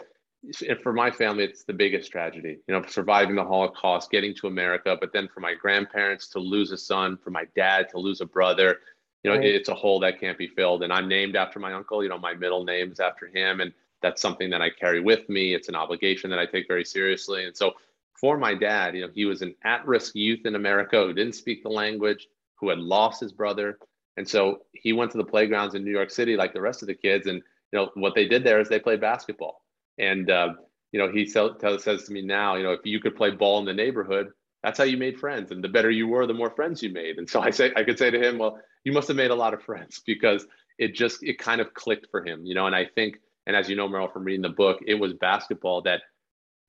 for 0.83 0.93
my 0.93 1.11
family, 1.11 1.43
it's 1.43 1.63
the 1.63 1.73
biggest 1.73 2.11
tragedy, 2.11 2.59
you 2.67 2.73
know, 2.73 2.85
surviving 2.87 3.35
the 3.35 3.43
Holocaust, 3.43 4.09
getting 4.09 4.33
to 4.35 4.47
America, 4.47 4.97
but 4.99 5.11
then 5.11 5.27
for 5.27 5.41
my 5.41 5.53
grandparents 5.53 6.27
to 6.29 6.39
lose 6.39 6.71
a 6.71 6.77
son, 6.77 7.17
for 7.17 7.31
my 7.31 7.45
dad 7.55 7.89
to 7.89 7.97
lose 7.97 8.21
a 8.21 8.25
brother, 8.25 8.77
you 9.23 9.31
know, 9.31 9.37
right. 9.37 9.45
it's 9.45 9.69
a 9.69 9.73
hole 9.73 9.99
that 9.99 10.19
can't 10.19 10.38
be 10.38 10.47
filled. 10.47 10.84
And 10.84 10.93
I'm 10.93 11.10
named 11.10 11.36
after 11.36 11.60
my 11.60 11.73
uncle, 11.73 12.01
you 12.03 12.10
know, 12.10 12.17
my 12.17 12.34
middle 12.34 12.63
name 12.63 12.91
is 12.91 13.01
after 13.01 13.27
him. 13.27 13.60
And 13.60 13.73
that's 14.01 14.21
something 14.21 14.49
that 14.51 14.62
I 14.62 14.69
carry 14.69 15.01
with 15.01 15.27
me. 15.27 15.53
It's 15.53 15.67
an 15.67 15.75
obligation 15.75 16.29
that 16.29 16.39
I 16.39 16.45
take 16.45 16.67
very 16.69 16.86
seriously. 16.86 17.43
And 17.43 17.55
so 17.55 17.73
for 18.13 18.38
my 18.38 18.53
dad, 18.53 18.95
you 18.95 19.01
know, 19.01 19.12
he 19.13 19.25
was 19.25 19.41
an 19.41 19.55
at 19.65 19.86
risk 19.86 20.15
youth 20.15 20.45
in 20.45 20.55
America 20.55 21.03
who 21.05 21.13
didn't 21.13 21.36
speak 21.36 21.63
the 21.63 21.69
language, 21.69 22.29
who 22.60 22.69
had 22.69 22.80
lost 22.80 23.22
his 23.22 23.32
brother. 23.32 23.78
And 24.17 24.28
so 24.28 24.60
he 24.74 24.93
went 24.93 25.12
to 25.12 25.17
the 25.17 25.24
playgrounds 25.24 25.76
in 25.76 25.84
New 25.84 25.91
York 25.91 26.12
City 26.12 26.36
like 26.36 26.54
the 26.54 26.62
rest 26.62 26.82
of 26.82 26.88
the 26.88 26.95
kids. 26.95 27.28
And, 27.28 27.41
you 27.72 27.80
know, 27.80 27.89
what 27.93 28.15
they 28.15 28.28
did 28.28 28.43
there 28.43 28.60
is 28.60 28.67
they 28.67 28.80
played 28.80 29.02
basketball 29.02 29.62
and 30.00 30.32
uh, 30.32 30.54
you 30.91 31.00
know, 31.00 31.12
he 31.12 31.26
says 31.26 31.54
to 31.60 32.12
me 32.12 32.22
now, 32.22 32.56
you 32.56 32.63
know, 32.63 32.72
if 32.72 32.80
you 32.84 33.00
could 33.00 33.15
play 33.15 33.30
ball 33.30 33.60
in 33.60 33.65
the 33.65 33.74
neighborhood, 33.74 34.30
that's 34.63 34.78
how 34.78 34.84
you 34.84 34.98
made 34.98 35.19
friends. 35.19 35.52
And 35.52 35.63
the 35.63 35.69
better 35.69 35.91
you 35.91 36.08
were, 36.08 36.26
the 36.26 36.34
more 36.34 36.50
friends 36.50 36.82
you 36.82 36.89
made. 36.89 37.17
And 37.17 37.30
so 37.30 37.41
I 37.41 37.52
say, 37.52 37.72
I 37.76 37.84
could 37.84 38.00
say 38.00 38.10
to 38.10 38.19
him, 38.19 38.39
well, 38.39 38.60
you 38.84 38.91
must 38.91 39.08
have 39.08 39.17
made 39.17 39.32
a 39.32 39.36
lot 39.36 39.54
of 39.54 39.62
friends 39.62 40.02
because 40.06 40.48
it 40.80 40.95
just 40.95 41.22
it 41.24 41.38
kind 41.38 41.62
of 41.62 41.74
clicked 41.74 42.08
for 42.10 42.26
him, 42.26 42.45
you 42.45 42.56
know. 42.56 42.65
And 42.65 42.76
I 42.76 42.86
think, 42.86 43.19
and 43.45 43.56
as 43.56 43.69
you 43.69 43.76
know, 43.76 43.88
Meryl, 43.88 44.12
from 44.12 44.24
reading 44.24 44.41
the 44.41 44.50
book, 44.50 44.80
it 44.88 44.95
was 44.95 45.13
basketball 45.13 45.82
that 45.84 46.02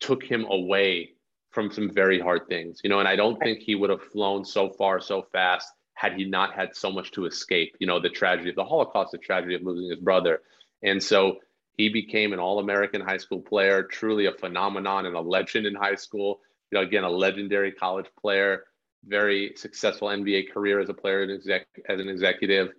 took 0.00 0.22
him 0.22 0.44
away 0.46 1.10
from 1.50 1.70
some 1.70 1.90
very 1.92 2.20
hard 2.20 2.46
things, 2.48 2.80
you 2.82 2.90
know. 2.90 2.98
And 2.98 3.08
I 3.08 3.16
don't 3.16 3.38
think 3.40 3.60
he 3.60 3.74
would 3.74 3.90
have 3.90 4.02
flown 4.02 4.44
so 4.44 4.70
far 4.70 5.00
so 5.00 5.22
fast 5.32 5.68
had 6.00 6.14
he 6.14 6.24
not 6.24 6.54
had 6.54 6.74
so 6.74 6.90
much 6.90 7.10
to 7.10 7.26
escape. 7.26 7.76
You 7.78 7.86
know, 7.86 8.00
the 8.00 8.08
tragedy 8.08 8.48
of 8.48 8.56
the 8.56 8.64
Holocaust, 8.64 9.12
the 9.12 9.18
tragedy 9.18 9.54
of 9.54 9.62
losing 9.62 9.90
his 9.90 9.98
brother, 9.98 10.40
and 10.82 11.02
so 11.02 11.40
he 11.76 11.90
became 11.90 12.32
an 12.32 12.38
All-American 12.38 13.02
high 13.02 13.18
school 13.18 13.40
player, 13.40 13.82
truly 13.82 14.26
a 14.26 14.32
phenomenon 14.32 15.06
and 15.06 15.14
a 15.14 15.20
legend 15.20 15.66
in 15.66 15.74
high 15.74 15.94
school. 15.94 16.40
You 16.70 16.78
know, 16.78 16.84
again, 16.84 17.04
a 17.04 17.10
legendary 17.10 17.72
college 17.72 18.06
player, 18.20 18.64
very 19.04 19.52
successful 19.56 20.08
NBA 20.08 20.52
career 20.52 20.80
as 20.80 20.88
a 20.88 20.94
player 20.94 21.22
and 21.22 21.32
exec, 21.32 21.66
as 21.88 22.00
an 22.00 22.08
executive. 22.08 22.70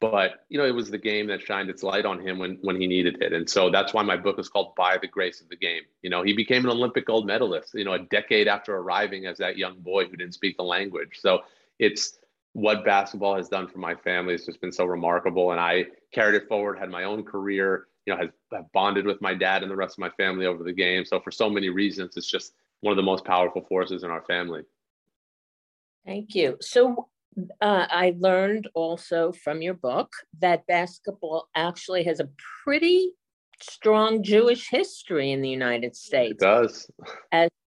But 0.00 0.44
you 0.48 0.58
know, 0.58 0.66
it 0.66 0.74
was 0.74 0.90
the 0.90 0.98
game 0.98 1.28
that 1.28 1.42
shined 1.42 1.70
its 1.70 1.84
light 1.84 2.04
on 2.04 2.18
him 2.18 2.38
when 2.38 2.58
when 2.62 2.80
he 2.80 2.88
needed 2.88 3.22
it, 3.22 3.32
and 3.32 3.48
so 3.48 3.70
that's 3.70 3.94
why 3.94 4.02
my 4.02 4.16
book 4.16 4.40
is 4.40 4.48
called 4.48 4.74
"By 4.74 4.98
the 4.98 5.06
Grace 5.06 5.40
of 5.40 5.48
the 5.48 5.56
Game." 5.56 5.82
You 6.02 6.10
know, 6.10 6.22
he 6.24 6.32
became 6.32 6.64
an 6.64 6.70
Olympic 6.70 7.06
gold 7.06 7.24
medalist. 7.26 7.74
You 7.74 7.84
know, 7.84 7.92
a 7.92 8.00
decade 8.00 8.48
after 8.48 8.76
arriving 8.76 9.26
as 9.26 9.38
that 9.38 9.56
young 9.56 9.78
boy 9.78 10.06
who 10.06 10.16
didn't 10.16 10.34
speak 10.34 10.56
the 10.56 10.64
language. 10.64 11.20
So 11.20 11.42
it's 11.78 12.18
what 12.54 12.84
basketball 12.84 13.36
has 13.36 13.48
done 13.48 13.68
for 13.68 13.78
my 13.78 13.94
family 13.94 14.32
has 14.32 14.46
just 14.46 14.60
been 14.60 14.72
so 14.72 14.86
remarkable, 14.86 15.50
and 15.52 15.60
I 15.60 15.86
carried 16.12 16.36
it 16.36 16.48
forward. 16.48 16.78
Had 16.78 16.88
my 16.88 17.04
own 17.04 17.22
career 17.22 17.88
you 18.06 18.14
know, 18.14 18.20
has, 18.20 18.30
have 18.52 18.70
bonded 18.72 19.06
with 19.06 19.20
my 19.20 19.34
dad 19.34 19.62
and 19.62 19.70
the 19.70 19.76
rest 19.76 19.94
of 19.94 19.98
my 19.98 20.10
family 20.10 20.46
over 20.46 20.62
the 20.62 20.72
game. 20.72 21.04
So 21.04 21.20
for 21.20 21.30
so 21.30 21.48
many 21.48 21.68
reasons, 21.68 22.16
it's 22.16 22.30
just 22.30 22.54
one 22.80 22.92
of 22.92 22.96
the 22.96 23.02
most 23.02 23.24
powerful 23.24 23.62
forces 23.62 24.02
in 24.02 24.10
our 24.10 24.22
family. 24.26 24.62
Thank 26.04 26.34
you. 26.34 26.56
So 26.60 27.08
uh, 27.60 27.86
I 27.90 28.14
learned 28.18 28.68
also 28.74 29.32
from 29.32 29.62
your 29.62 29.74
book 29.74 30.12
that 30.40 30.66
basketball 30.66 31.48
actually 31.54 32.04
has 32.04 32.20
a 32.20 32.28
pretty 32.62 33.12
strong 33.60 34.22
Jewish 34.22 34.68
history 34.68 35.32
in 35.32 35.40
the 35.40 35.48
United 35.48 35.96
States. 35.96 36.32
It 36.32 36.40
does. 36.40 36.90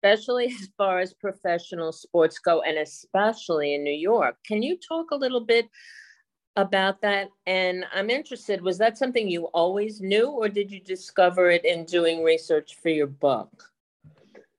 Especially 0.03 0.47
as 0.47 0.69
far 0.79 1.01
as 1.01 1.13
professional 1.13 1.93
sports 1.93 2.39
go, 2.39 2.63
and 2.63 2.79
especially 2.79 3.75
in 3.75 3.85
New 3.85 3.93
York. 3.93 4.37
Can 4.47 4.63
you 4.63 4.79
talk 4.79 5.11
a 5.11 5.17
little 5.17 5.43
bit 5.43 5.69
about 6.57 7.01
that? 7.03 7.29
And 7.47 7.85
i'm 7.93 8.11
interested 8.11 8.63
was 8.63 8.79
that 8.79 8.99
something 8.99 9.29
you 9.29 9.45
always 9.47 10.01
knew 10.01 10.29
or 10.31 10.49
did 10.49 10.71
you 10.71 10.81
discover 10.81 11.51
it 11.51 11.65
in 11.65 11.85
doing 11.85 12.23
research 12.23 12.77
for 12.83 12.89
your 12.89 13.07
book? 13.07 13.73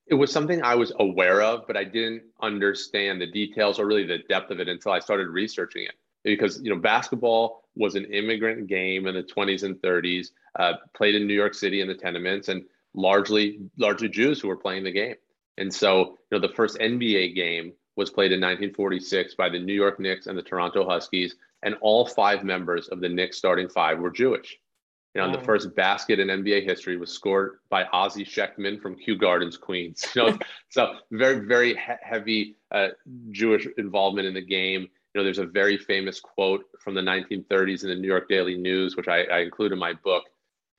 It 0.07 0.15
was 0.15 0.31
something 0.31 0.61
i 0.63 0.75
was 0.75 0.93
aware 0.99 1.41
of 1.41 1.67
but 1.67 1.77
i 1.77 1.83
didn't 1.83 2.23
understand 2.41 3.21
the 3.21 3.27
details 3.27 3.79
or 3.79 3.85
really 3.85 4.05
the 4.05 4.19
depth 4.29 4.51
of 4.51 4.59
it 4.59 4.67
until 4.67 4.91
i 4.91 4.99
started 4.99 5.27
researching 5.27 5.83
it. 5.85 5.95
Because 6.23 6.61
you 6.61 6.73
know 6.73 6.79
basketball 6.79 7.63
was 7.75 7.95
an 7.95 8.05
immigrant 8.05 8.67
game 8.67 9.07
in 9.07 9.15
the 9.15 9.23
20s 9.23 9.63
and 9.63 9.75
30s 9.77 10.27
uh, 10.59 10.73
played 10.93 11.15
in 11.15 11.27
new 11.27 11.33
york 11.33 11.53
city 11.53 11.81
in 11.81 11.87
the 11.87 11.95
tenements 11.95 12.47
and 12.47 12.63
largely 12.93 13.59
largely 13.77 14.09
jews 14.09 14.39
who 14.39 14.47
were 14.47 14.57
playing 14.57 14.83
the 14.83 14.91
game 14.91 15.15
and 15.57 15.73
so 15.73 16.17
you 16.31 16.37
know 16.37 16.39
the 16.39 16.53
first 16.53 16.77
nba 16.79 17.35
game 17.35 17.73
was 17.97 18.09
played 18.09 18.31
in 18.31 18.39
1946 18.39 19.35
by 19.35 19.49
the 19.49 19.59
new 19.59 19.73
york 19.73 19.99
knicks 19.99 20.27
and 20.27 20.37
the 20.37 20.41
toronto 20.41 20.87
huskies 20.87 21.35
and 21.63 21.75
all 21.81 22.05
five 22.05 22.43
members 22.43 22.87
of 22.89 22.99
the 22.99 23.09
Knicks 23.09 23.37
starting 23.37 23.69
five 23.69 23.99
were 23.99 24.11
Jewish. 24.11 24.57
You 25.13 25.21
know, 25.21 25.27
wow. 25.27 25.35
the 25.35 25.43
first 25.43 25.75
basket 25.75 26.19
in 26.19 26.29
NBA 26.29 26.63
history 26.63 26.95
was 26.95 27.11
scored 27.11 27.59
by 27.69 27.83
Ossie 27.93 28.25
Schectman 28.25 28.81
from 28.81 28.95
Kew 28.95 29.17
Gardens, 29.17 29.57
Queens. 29.57 30.07
You 30.15 30.23
know, 30.23 30.37
so 30.69 30.95
very, 31.11 31.45
very 31.45 31.73
he- 31.73 32.01
heavy 32.01 32.55
uh, 32.71 32.89
Jewish 33.31 33.67
involvement 33.77 34.27
in 34.27 34.33
the 34.33 34.41
game. 34.41 34.81
You 34.81 35.19
know, 35.19 35.23
there's 35.23 35.39
a 35.39 35.45
very 35.45 35.77
famous 35.77 36.21
quote 36.21 36.63
from 36.79 36.93
the 36.93 37.01
1930s 37.01 37.83
in 37.83 37.89
the 37.89 37.95
New 37.95 38.07
York 38.07 38.29
Daily 38.29 38.55
News, 38.55 38.95
which 38.95 39.09
I, 39.09 39.23
I 39.23 39.39
include 39.39 39.73
in 39.73 39.79
my 39.79 39.93
book, 39.93 40.23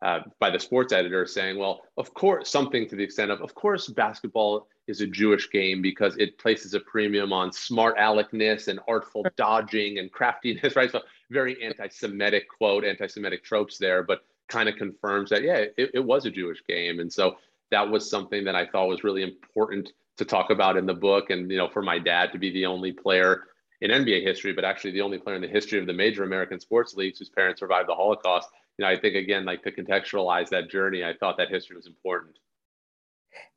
uh, 0.02 0.20
by 0.40 0.50
the 0.50 0.58
sports 0.58 0.92
editor 0.92 1.24
saying, 1.26 1.58
"Well, 1.58 1.82
of 1.96 2.12
course, 2.12 2.50
something 2.50 2.88
to 2.88 2.96
the 2.96 3.04
extent 3.04 3.30
of, 3.30 3.40
of 3.40 3.54
course, 3.54 3.88
basketball 3.88 4.68
is 4.88 5.00
a 5.00 5.06
Jewish 5.06 5.50
game 5.50 5.80
because 5.80 6.16
it 6.16 6.38
places 6.38 6.74
a 6.74 6.80
premium 6.80 7.32
on 7.32 7.52
smart 7.52 7.96
aleckness 7.98 8.68
and 8.68 8.80
artful 8.88 9.24
dodging 9.36 9.98
and 9.98 10.10
craftiness, 10.10 10.74
right? 10.76 10.90
So 10.90 11.00
very 11.30 11.62
anti-Semitic 11.62 12.48
quote, 12.48 12.84
anti-Semitic 12.84 13.44
tropes 13.44 13.78
there, 13.78 14.02
but 14.02 14.24
kind 14.48 14.68
of 14.68 14.76
confirms 14.76 15.30
that 15.30 15.42
yeah, 15.42 15.64
it, 15.76 15.90
it 15.94 16.04
was 16.04 16.26
a 16.26 16.30
Jewish 16.30 16.62
game, 16.66 17.00
and 17.00 17.12
so 17.12 17.36
that 17.70 17.88
was 17.88 18.10
something 18.10 18.44
that 18.44 18.56
I 18.56 18.66
thought 18.66 18.88
was 18.88 19.04
really 19.04 19.22
important 19.22 19.92
to 20.16 20.24
talk 20.24 20.50
about 20.50 20.76
in 20.76 20.84
the 20.84 20.94
book, 20.94 21.30
and 21.30 21.50
you 21.50 21.56
know, 21.56 21.68
for 21.68 21.82
my 21.82 21.98
dad 21.98 22.32
to 22.32 22.38
be 22.38 22.50
the 22.50 22.66
only 22.66 22.92
player 22.92 23.44
in 23.82 23.90
NBA 23.90 24.22
history, 24.22 24.52
but 24.52 24.64
actually 24.64 24.92
the 24.92 25.00
only 25.00 25.18
player 25.18 25.36
in 25.36 25.42
the 25.42 25.48
history 25.48 25.78
of 25.78 25.86
the 25.86 25.92
major 25.92 26.22
American 26.22 26.60
sports 26.60 26.94
leagues 26.94 27.18
whose 27.18 27.28
parents 27.28 27.60
survived 27.60 27.88
the 27.88 27.94
Holocaust. 27.94 28.48
You 28.78 28.84
know, 28.84 28.90
I 28.90 28.98
think 28.98 29.14
again, 29.14 29.44
like 29.44 29.62
to 29.64 29.72
contextualize 29.72 30.48
that 30.48 30.70
journey, 30.70 31.04
I 31.04 31.14
thought 31.14 31.36
that 31.36 31.50
history 31.50 31.76
was 31.76 31.86
important. 31.86 32.38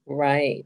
Right. 0.06 0.66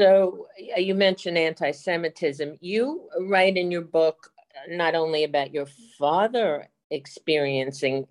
So 0.00 0.46
you 0.76 0.94
mentioned 0.94 1.38
anti-Semitism. 1.38 2.58
You 2.60 3.08
write 3.20 3.56
in 3.56 3.70
your 3.70 3.82
book 3.82 4.32
not 4.68 4.94
only 4.94 5.24
about 5.24 5.52
your 5.52 5.66
father 5.98 6.68
experiencing 6.90 8.06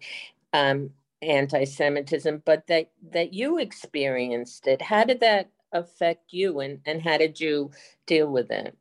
um, 0.53 0.91
anti-Semitism, 1.21 2.43
but 2.45 2.67
that 2.67 2.91
that 3.11 3.33
you 3.33 3.59
experienced 3.59 4.67
it. 4.67 4.81
How 4.81 5.03
did 5.03 5.19
that 5.21 5.49
affect 5.71 6.33
you, 6.33 6.59
and 6.59 6.79
and 6.85 7.01
how 7.01 7.17
did 7.17 7.39
you 7.39 7.71
deal 8.05 8.27
with 8.31 8.51
it? 8.51 8.77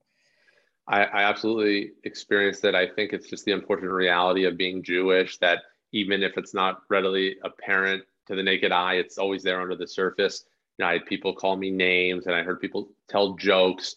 I, 0.88 1.04
I 1.04 1.22
absolutely 1.22 1.92
experienced 2.04 2.64
it. 2.64 2.74
I 2.74 2.88
think 2.88 3.12
it's 3.12 3.28
just 3.28 3.44
the 3.44 3.52
unfortunate 3.52 3.92
reality 3.92 4.44
of 4.44 4.56
being 4.56 4.82
Jewish 4.82 5.38
that 5.38 5.58
even 5.92 6.22
if 6.22 6.37
it's 6.37 6.55
not 6.55 6.83
readily 6.88 7.37
apparent 7.42 8.05
to 8.26 8.35
the 8.35 8.42
naked 8.42 8.72
eye, 8.72 8.94
it's 8.94 9.18
always 9.18 9.42
there 9.42 9.61
under 9.61 9.76
the 9.76 9.87
surface. 9.87 10.44
You 10.79 10.85
know, 10.85 10.90
I 10.90 10.92
had 10.94 11.07
people 11.07 11.35
call 11.35 11.57
me 11.57 11.70
names, 11.70 12.26
and 12.26 12.35
I 12.35 12.42
heard 12.42 12.61
people 12.61 12.90
tell 13.09 13.35
jokes. 13.35 13.96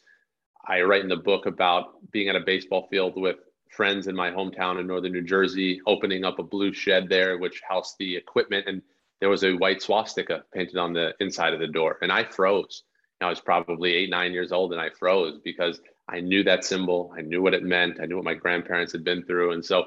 I 0.68 0.82
write 0.82 1.04
in 1.04 1.10
the 1.10 1.18
book 1.18 1.46
about 1.46 2.12
being 2.12 2.30
at 2.30 2.36
a 2.36 2.42
baseball 2.42 2.88
field 2.90 3.14
with 3.16 3.38
friends 3.70 4.08
in 4.08 4.16
my 4.16 4.32
hometown 4.32 4.80
in 4.80 4.88
northern 4.88 5.12
New 5.12 5.24
Jersey, 5.24 5.82
opening 5.88 6.24
up 6.24 6.40
a 6.40 6.44
blue 6.44 6.74
shed 6.74 7.10
there, 7.10 7.38
which 7.38 7.62
housed 7.68 7.96
the 8.00 8.16
equipment, 8.16 8.68
and 8.68 8.82
there 9.20 9.30
was 9.30 9.44
a 9.44 9.54
white 9.54 9.82
swastika 9.82 10.44
painted 10.54 10.78
on 10.78 10.94
the 10.94 11.14
inside 11.20 11.54
of 11.54 11.60
the 11.60 11.68
door, 11.68 11.98
and 12.02 12.12
I 12.12 12.24
froze. 12.24 12.84
I 13.22 13.30
was 13.30 13.40
probably 13.40 13.94
eight, 13.94 14.10
nine 14.10 14.34
years 14.34 14.52
old, 14.52 14.74
and 14.74 14.82
I 14.82 14.90
froze 14.90 15.40
because 15.44 15.80
I 16.10 16.20
knew 16.20 16.44
that 16.44 16.66
symbol. 16.66 17.14
I 17.18 17.22
knew 17.22 17.42
what 17.42 17.54
it 17.54 17.64
meant. 17.64 18.02
I 18.02 18.06
knew 18.06 18.18
what 18.18 18.26
my 18.26 18.34
grandparents 18.34 18.92
had 18.92 19.06
been 19.06 19.24
through, 19.24 19.54
and 19.54 19.64
so 19.64 19.86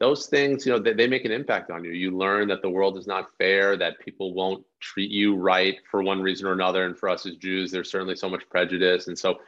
those 0.00 0.26
things, 0.26 0.64
you 0.64 0.72
know, 0.72 0.78
they, 0.78 0.94
they 0.94 1.06
make 1.06 1.26
an 1.26 1.30
impact 1.30 1.70
on 1.70 1.84
you. 1.84 1.92
You 1.92 2.16
learn 2.16 2.48
that 2.48 2.62
the 2.62 2.70
world 2.70 2.96
is 2.96 3.06
not 3.06 3.28
fair, 3.36 3.76
that 3.76 4.00
people 4.00 4.32
won't 4.32 4.64
treat 4.80 5.10
you 5.10 5.36
right 5.36 5.76
for 5.90 6.02
one 6.02 6.22
reason 6.22 6.46
or 6.46 6.52
another. 6.52 6.86
And 6.86 6.98
for 6.98 7.10
us 7.10 7.26
as 7.26 7.36
Jews, 7.36 7.70
there's 7.70 7.90
certainly 7.90 8.16
so 8.16 8.28
much 8.28 8.48
prejudice. 8.48 9.08
And 9.08 9.18
so 9.18 9.40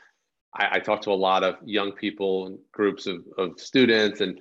I, 0.55 0.69
I 0.73 0.79
talk 0.79 1.01
to 1.03 1.11
a 1.11 1.15
lot 1.15 1.43
of 1.43 1.57
young 1.65 1.93
people 1.93 2.47
and 2.47 2.59
groups 2.71 3.07
of, 3.07 3.25
of 3.39 3.59
students. 3.59 4.21
And, 4.21 4.39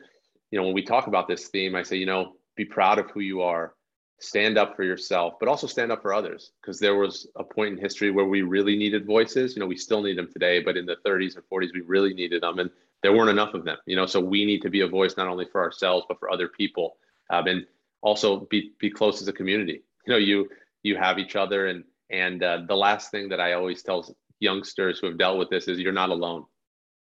you 0.52 0.60
know, 0.60 0.66
when 0.66 0.74
we 0.74 0.84
talk 0.84 1.08
about 1.08 1.30
this 1.30 1.48
theme, 1.48 1.76
I 1.76 1.84
say, 1.84 1.96
you 1.96 2.06
know, 2.06 2.34
be 2.58 2.66
proud 2.66 3.00
of 3.00 3.10
who 3.12 3.22
you 3.22 3.42
are, 3.42 3.74
stand 4.20 4.58
up 4.58 4.76
for 4.76 4.84
yourself, 4.84 5.36
but 5.40 5.48
also 5.48 5.66
stand 5.66 5.94
up 5.94 6.02
for 6.02 6.14
others. 6.14 6.52
Because 6.62 6.78
there 6.78 6.96
was 6.96 7.28
a 7.38 7.44
point 7.46 7.78
in 7.78 7.82
history 7.82 8.12
where 8.12 8.26
we 8.26 8.42
really 8.42 8.78
needed 8.78 9.06
voices. 9.06 9.56
You 9.56 9.62
know, 9.62 9.68
we 9.68 9.78
still 9.78 10.02
need 10.02 10.18
them 10.18 10.30
today, 10.30 10.60
but 10.60 10.76
in 10.76 10.86
the 10.86 10.98
30s 11.06 11.36
and 11.36 11.46
40s, 11.50 11.74
we 11.74 11.82
really 11.88 12.14
needed 12.14 12.44
them. 12.44 12.60
And 12.60 12.70
there 13.04 13.14
weren't 13.14 13.30
enough 13.30 13.54
of 13.54 13.66
them, 13.66 13.78
you 13.86 13.96
know, 13.96 14.06
so 14.06 14.20
we 14.20 14.46
need 14.46 14.62
to 14.62 14.70
be 14.70 14.82
a 14.82 14.88
voice 14.88 15.16
not 15.18 15.28
only 15.28 15.46
for 15.46 15.62
ourselves, 15.62 16.06
but 16.08 16.20
for 16.20 16.32
other 16.32 16.48
people. 16.48 16.98
Um, 17.30 17.48
and 17.48 17.66
also 18.02 18.42
be, 18.50 18.72
be 18.80 18.90
close 18.90 19.22
as 19.22 19.28
a 19.28 19.34
community. 19.34 19.84
You 20.06 20.14
know, 20.14 20.20
you, 20.20 20.50
you 20.84 20.98
have 20.98 21.18
each 21.18 21.36
other 21.36 21.68
and, 21.68 21.84
and 22.12 22.44
uh, 22.44 22.60
the 22.68 22.76
last 22.76 23.10
thing 23.10 23.30
that 23.30 23.40
I 23.40 23.54
always 23.54 23.82
tell 23.82 24.06
youngsters 24.40 25.00
who 25.00 25.08
have 25.08 25.18
dealt 25.18 25.38
with 25.38 25.50
this 25.50 25.68
is 25.68 25.80
you're 25.80 25.94
not 25.94 26.10
alone. 26.10 26.46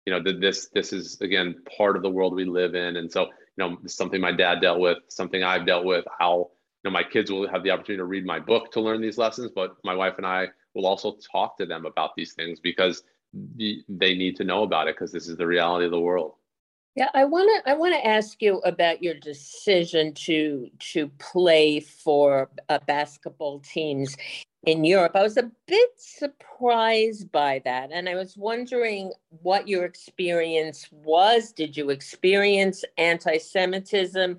You 0.05 0.13
know, 0.13 0.33
this 0.41 0.69
this 0.73 0.93
is 0.93 1.21
again 1.21 1.63
part 1.77 1.97
of 1.97 2.03
the 2.03 2.11
world 2.11 2.35
we 2.35 2.45
live 2.45 2.75
in, 2.75 2.97
and 2.97 3.11
so 3.11 3.27
you 3.27 3.31
know, 3.59 3.79
something 3.87 4.21
my 4.21 4.33
dad 4.33 4.61
dealt 4.61 4.81
with, 4.81 4.99
something 5.09 5.43
I've 5.43 5.67
dealt 5.67 5.85
with. 5.85 6.05
I'll 6.21 6.51
you 6.83 6.91
know, 6.91 6.93
my 6.93 7.05
kids 7.05 7.31
will 7.31 7.49
have 7.49 7.63
the 7.63 7.71
opportunity 7.71 7.99
to 7.99 8.05
read 8.05 8.25
my 8.25 8.39
book 8.39 8.73
to 8.73 8.81
learn 8.81 9.01
these 9.01 9.19
lessons, 9.19 9.51
but 9.55 9.77
my 9.85 9.95
wife 9.95 10.15
and 10.17 10.27
I 10.27 10.49
will 10.75 10.87
also 10.87 11.19
talk 11.31 11.59
to 11.59 11.67
them 11.67 11.85
about 11.85 12.15
these 12.17 12.33
things 12.33 12.61
because 12.61 13.03
they 13.33 14.15
need 14.15 14.37
to 14.37 14.45
know 14.45 14.63
about 14.63 14.89
it 14.89 14.97
because 14.97 15.13
this 15.13 15.29
is 15.29 15.37
the 15.37 15.47
reality 15.47 15.85
of 15.85 15.91
the 15.91 16.01
world. 16.01 16.35
Yeah, 16.97 17.09
I 17.15 17.25
want 17.25 17.65
to 17.65 17.71
I 17.71 17.75
want 17.75 17.95
to 17.95 18.07
ask 18.07 18.43
you 18.43 18.59
about 18.59 19.03
your 19.03 19.15
decision 19.15 20.13
to 20.15 20.69
to 20.93 21.09
play 21.19 21.81
for 21.81 22.51
uh, 22.69 22.81
basketball 22.87 23.61
teams 23.61 24.17
in 24.65 24.85
Europe. 24.85 25.13
I 25.15 25.23
was 25.23 25.37
a 25.37 25.51
bit 25.67 25.91
surprised 25.97 27.31
by 27.31 27.63
that, 27.65 27.91
and 27.93 28.09
I 28.09 28.17
was 28.17 28.37
wondering 28.37 29.13
what 29.29 29.69
your 29.69 29.85
experience 29.85 30.89
was. 30.91 31.53
Did 31.53 31.77
you 31.77 31.91
experience 31.91 32.85
anti-Semitism? 32.99 34.39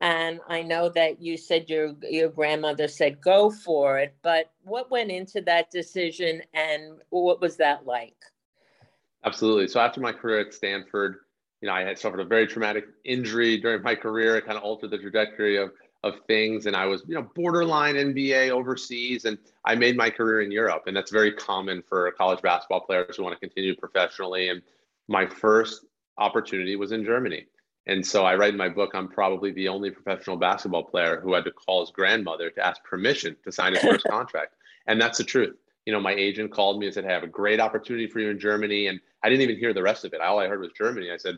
And 0.00 0.40
I 0.48 0.62
know 0.62 0.88
that 0.90 1.20
you 1.20 1.36
said 1.36 1.68
your 1.68 1.94
your 2.02 2.30
grandmother 2.30 2.88
said 2.88 3.20
go 3.20 3.50
for 3.50 3.98
it, 3.98 4.14
but 4.22 4.50
what 4.64 4.90
went 4.90 5.10
into 5.10 5.42
that 5.42 5.70
decision, 5.70 6.42
and 6.54 7.00
what 7.10 7.40
was 7.40 7.56
that 7.56 7.84
like? 7.84 8.16
Absolutely. 9.24 9.68
So 9.68 9.80
after 9.80 10.00
my 10.00 10.12
career 10.12 10.40
at 10.40 10.54
Stanford, 10.54 11.16
you 11.60 11.68
know, 11.68 11.74
I 11.74 11.82
had 11.82 11.98
suffered 11.98 12.20
a 12.20 12.24
very 12.24 12.46
traumatic 12.46 12.86
injury 13.04 13.58
during 13.58 13.82
my 13.82 13.94
career. 13.94 14.36
It 14.36 14.46
kind 14.46 14.56
of 14.56 14.64
altered 14.64 14.90
the 14.90 14.98
trajectory 14.98 15.56
of 15.56 15.72
of 16.02 16.14
things, 16.26 16.64
and 16.64 16.74
I 16.74 16.86
was, 16.86 17.02
you 17.06 17.14
know, 17.14 17.28
borderline 17.34 17.94
NBA 17.94 18.48
overseas, 18.48 19.26
and 19.26 19.36
I 19.66 19.74
made 19.74 19.98
my 19.98 20.08
career 20.08 20.40
in 20.40 20.50
Europe, 20.50 20.84
and 20.86 20.96
that's 20.96 21.10
very 21.10 21.30
common 21.30 21.82
for 21.82 22.10
college 22.12 22.40
basketball 22.40 22.80
players 22.80 23.18
who 23.18 23.22
want 23.22 23.34
to 23.34 23.40
continue 23.40 23.76
professionally. 23.76 24.48
And 24.48 24.62
my 25.08 25.26
first 25.26 25.84
opportunity 26.16 26.74
was 26.76 26.92
in 26.92 27.04
Germany. 27.04 27.44
And 27.90 28.06
so 28.06 28.24
I 28.24 28.36
write 28.36 28.52
in 28.52 28.56
my 28.56 28.68
book, 28.68 28.92
I'm 28.94 29.08
probably 29.08 29.50
the 29.50 29.66
only 29.66 29.90
professional 29.90 30.36
basketball 30.36 30.84
player 30.84 31.20
who 31.20 31.34
had 31.34 31.42
to 31.42 31.50
call 31.50 31.80
his 31.80 31.90
grandmother 31.90 32.48
to 32.48 32.64
ask 32.64 32.84
permission 32.84 33.36
to 33.42 33.50
sign 33.50 33.72
his 33.72 33.82
first 33.82 34.04
contract. 34.08 34.54
And 34.86 35.00
that's 35.00 35.18
the 35.18 35.24
truth. 35.24 35.56
You 35.86 35.92
know, 35.92 35.98
my 35.98 36.12
agent 36.12 36.52
called 36.52 36.78
me 36.78 36.86
and 36.86 36.94
said, 36.94 37.02
Hey, 37.02 37.10
I 37.10 37.14
have 37.14 37.24
a 37.24 37.26
great 37.26 37.58
opportunity 37.58 38.06
for 38.06 38.20
you 38.20 38.30
in 38.30 38.38
Germany. 38.38 38.86
And 38.86 39.00
I 39.24 39.28
didn't 39.28 39.42
even 39.42 39.58
hear 39.58 39.74
the 39.74 39.82
rest 39.82 40.04
of 40.04 40.14
it. 40.14 40.20
All 40.20 40.38
I 40.38 40.46
heard 40.46 40.60
was 40.60 40.70
Germany. 40.70 41.10
I 41.10 41.16
said, 41.16 41.36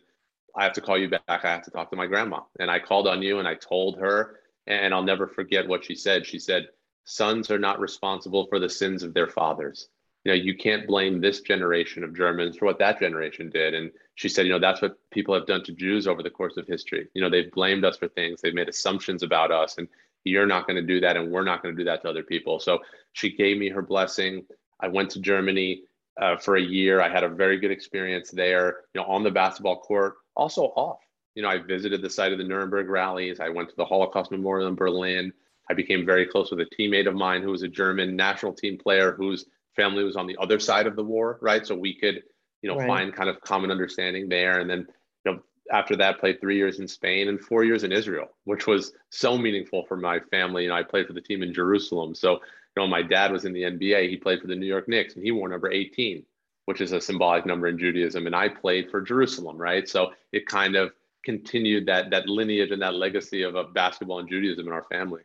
I 0.55 0.65
have 0.65 0.75
to 0.75 0.83
call 0.83 0.99
you 0.99 1.09
back. 1.09 1.23
I 1.27 1.39
have 1.39 1.65
to 1.65 1.71
talk 1.71 1.89
to 1.89 1.97
my 1.97 2.07
grandma. 2.07 2.41
And 2.61 2.71
I 2.71 2.81
called 2.81 3.09
Anu 3.09 3.39
and 3.39 3.49
I 3.49 3.55
told 3.55 3.99
her, 3.99 4.41
and 4.67 4.93
I'll 4.93 5.03
never 5.03 5.27
forget 5.27 5.67
what 5.67 5.87
she 5.87 5.95
said. 5.95 6.27
She 6.27 6.39
said, 6.39 6.69
Sons 7.05 7.51
are 7.51 7.59
not 7.59 7.81
responsible 7.81 8.47
for 8.49 8.59
the 8.59 8.69
sins 8.69 9.03
of 9.03 9.15
their 9.15 9.27
fathers. 9.27 9.89
You 10.25 10.33
know, 10.33 10.37
you 10.37 10.57
can't 10.57 10.87
blame 10.87 11.21
this 11.21 11.41
generation 11.41 12.05
of 12.05 12.17
Germans 12.17 12.57
for 12.57 12.67
what 12.67 12.79
that 12.79 13.01
generation 13.01 13.51
did. 13.51 13.75
And 13.75 13.91
she 14.15 14.29
said, 14.29 14.47
you 14.47 14.53
know, 14.53 14.61
that's 14.61 14.81
what 14.81 14.99
people 15.11 15.35
have 15.35 15.47
done 15.47 15.65
to 15.65 15.73
Jews 15.73 16.07
over 16.07 16.23
the 16.23 16.31
course 16.31 16.57
of 16.57 16.67
history. 16.67 17.09
You 17.15 17.23
know, 17.23 17.31
they've 17.31 17.51
blamed 17.51 17.85
us 17.85 17.97
for 17.97 18.09
things, 18.09 18.41
they've 18.41 18.55
made 18.55 18.69
assumptions 18.69 19.23
about 19.23 19.51
us, 19.51 19.79
and 19.79 19.89
you're 20.25 20.47
not 20.47 20.67
going 20.67 20.77
to 20.77 20.83
do 20.87 21.01
that, 21.01 21.17
and 21.17 21.33
we're 21.33 21.43
not 21.43 21.63
going 21.63 21.75
to 21.75 21.81
do 21.81 21.85
that 21.87 22.03
to 22.03 22.09
other 22.09 22.23
people. 22.23 22.61
So 22.61 22.81
she 23.13 23.35
gave 23.35 23.59
me 23.59 23.69
her 23.71 23.83
blessing. 23.83 24.45
I 24.81 24.89
went 24.89 25.11
to 25.11 25.21
Germany 25.21 25.83
uh, 26.21 26.37
for 26.37 26.57
a 26.57 26.63
year. 26.63 27.01
I 27.01 27.09
had 27.09 27.25
a 27.25 27.29
very 27.29 27.59
good 27.59 27.71
experience 27.71 28.31
there, 28.31 28.83
you 28.95 29.01
know, 29.01 29.07
on 29.07 29.23
the 29.23 29.31
basketball 29.31 29.81
court, 29.81 30.15
also 30.37 30.67
off. 30.77 31.01
You 31.35 31.43
know, 31.43 31.49
I 31.49 31.59
visited 31.59 32.03
the 32.03 32.11
site 32.11 32.33
of 32.33 32.39
the 32.39 32.45
Nuremberg 32.45 32.89
rallies. 32.89 33.41
I 33.41 33.49
went 33.49 33.71
to 33.71 33.77
the 33.77 33.85
Holocaust 33.85 34.31
Memorial 34.31 34.69
in 34.69 34.75
Berlin. 34.75 35.33
I 35.71 35.75
became 35.75 36.05
very 36.05 36.27
close 36.27 36.51
with 36.51 36.61
a 36.61 36.67
teammate 36.79 37.09
of 37.09 37.15
mine 37.15 37.43
who 37.43 37.51
was 37.51 37.63
a 37.63 37.69
German 37.69 38.15
national 38.15 38.53
team 38.53 38.77
player 38.77 39.13
whose 39.13 39.47
family 39.77 40.05
was 40.05 40.17
on 40.17 40.27
the 40.27 40.37
other 40.41 40.59
side 40.59 40.87
of 40.87 40.97
the 40.97 41.05
war, 41.05 41.39
right? 41.41 41.67
So 41.67 41.75
we 41.75 41.95
could, 41.95 42.23
you 42.63 42.71
know, 42.71 42.77
right. 42.77 42.87
find 42.87 43.15
kind 43.15 43.29
of 43.29 43.41
common 43.41 43.71
understanding 43.71 44.29
there. 44.29 44.61
And 44.61 44.69
then, 44.69 44.87
you 45.25 45.33
know, 45.33 45.41
after 45.71 45.97
that, 45.97 46.21
played 46.21 46.41
three 46.41 46.57
years 46.57 46.81
in 46.81 46.89
Spain 46.89 47.29
and 47.29 47.41
four 47.41 47.65
years 47.65 47.85
in 47.85 47.93
Israel, 47.93 48.29
which 48.45 48.67
was 48.67 48.93
so 49.11 49.39
meaningful 49.39 49.85
for 49.87 49.97
my 49.97 50.21
family. 50.31 50.65
You 50.65 50.69
know, 50.71 50.77
I 50.77 50.83
played 50.83 51.07
for 51.07 51.13
the 51.13 51.21
team 51.21 51.43
in 51.43 51.55
Jerusalem. 51.55 52.15
So, 52.15 52.33
you 52.33 52.41
know, 52.83 52.87
my 52.87 53.03
dad 53.03 53.33
was 53.33 53.45
in 53.45 53.53
the 53.53 53.63
NBA. 53.63 54.09
He 54.09 54.17
played 54.17 54.41
for 54.41 54.47
the 54.47 54.57
New 54.57 54.67
York 54.67 54.89
Knicks 54.89 55.15
and 55.15 55.25
he 55.25 55.31
wore 55.31 55.49
number 55.49 55.71
18, 55.71 56.25
which 56.67 56.81
is 56.81 56.93
a 56.93 57.01
symbolic 57.01 57.47
number 57.47 57.69
in 57.69 57.79
Judaism. 57.79 58.27
And 58.27 58.37
I 58.37 58.49
played 58.49 58.91
for 58.91 59.01
Jerusalem, 59.01 59.57
right? 59.57 59.89
So 59.89 60.13
it 60.33 60.47
kind 60.47 60.77
of 60.77 60.93
continued 61.25 61.87
that 61.87 62.11
that 62.11 62.29
lineage 62.29 62.73
and 62.73 62.83
that 62.83 62.95
legacy 62.95 63.43
of, 63.43 63.55
of 63.55 63.73
basketball 63.75 64.19
and 64.19 64.29
Judaism 64.29 64.67
in 64.67 64.73
our 64.73 64.85
family. 64.85 65.23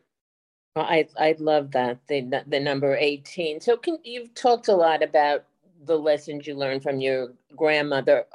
Well, 0.76 0.84
I 0.84 1.08
I 1.18 1.34
love 1.38 1.72
that 1.72 1.98
the 2.08 2.44
the 2.46 2.60
number 2.60 2.96
18. 2.96 3.60
So 3.60 3.76
can 3.76 3.98
you've 4.04 4.34
talked 4.34 4.68
a 4.68 4.74
lot 4.74 5.02
about 5.02 5.44
the 5.84 5.98
lessons 5.98 6.46
you 6.46 6.54
learned 6.54 6.82
from 6.82 7.00
your 7.00 7.32
grandmother. 7.56 8.26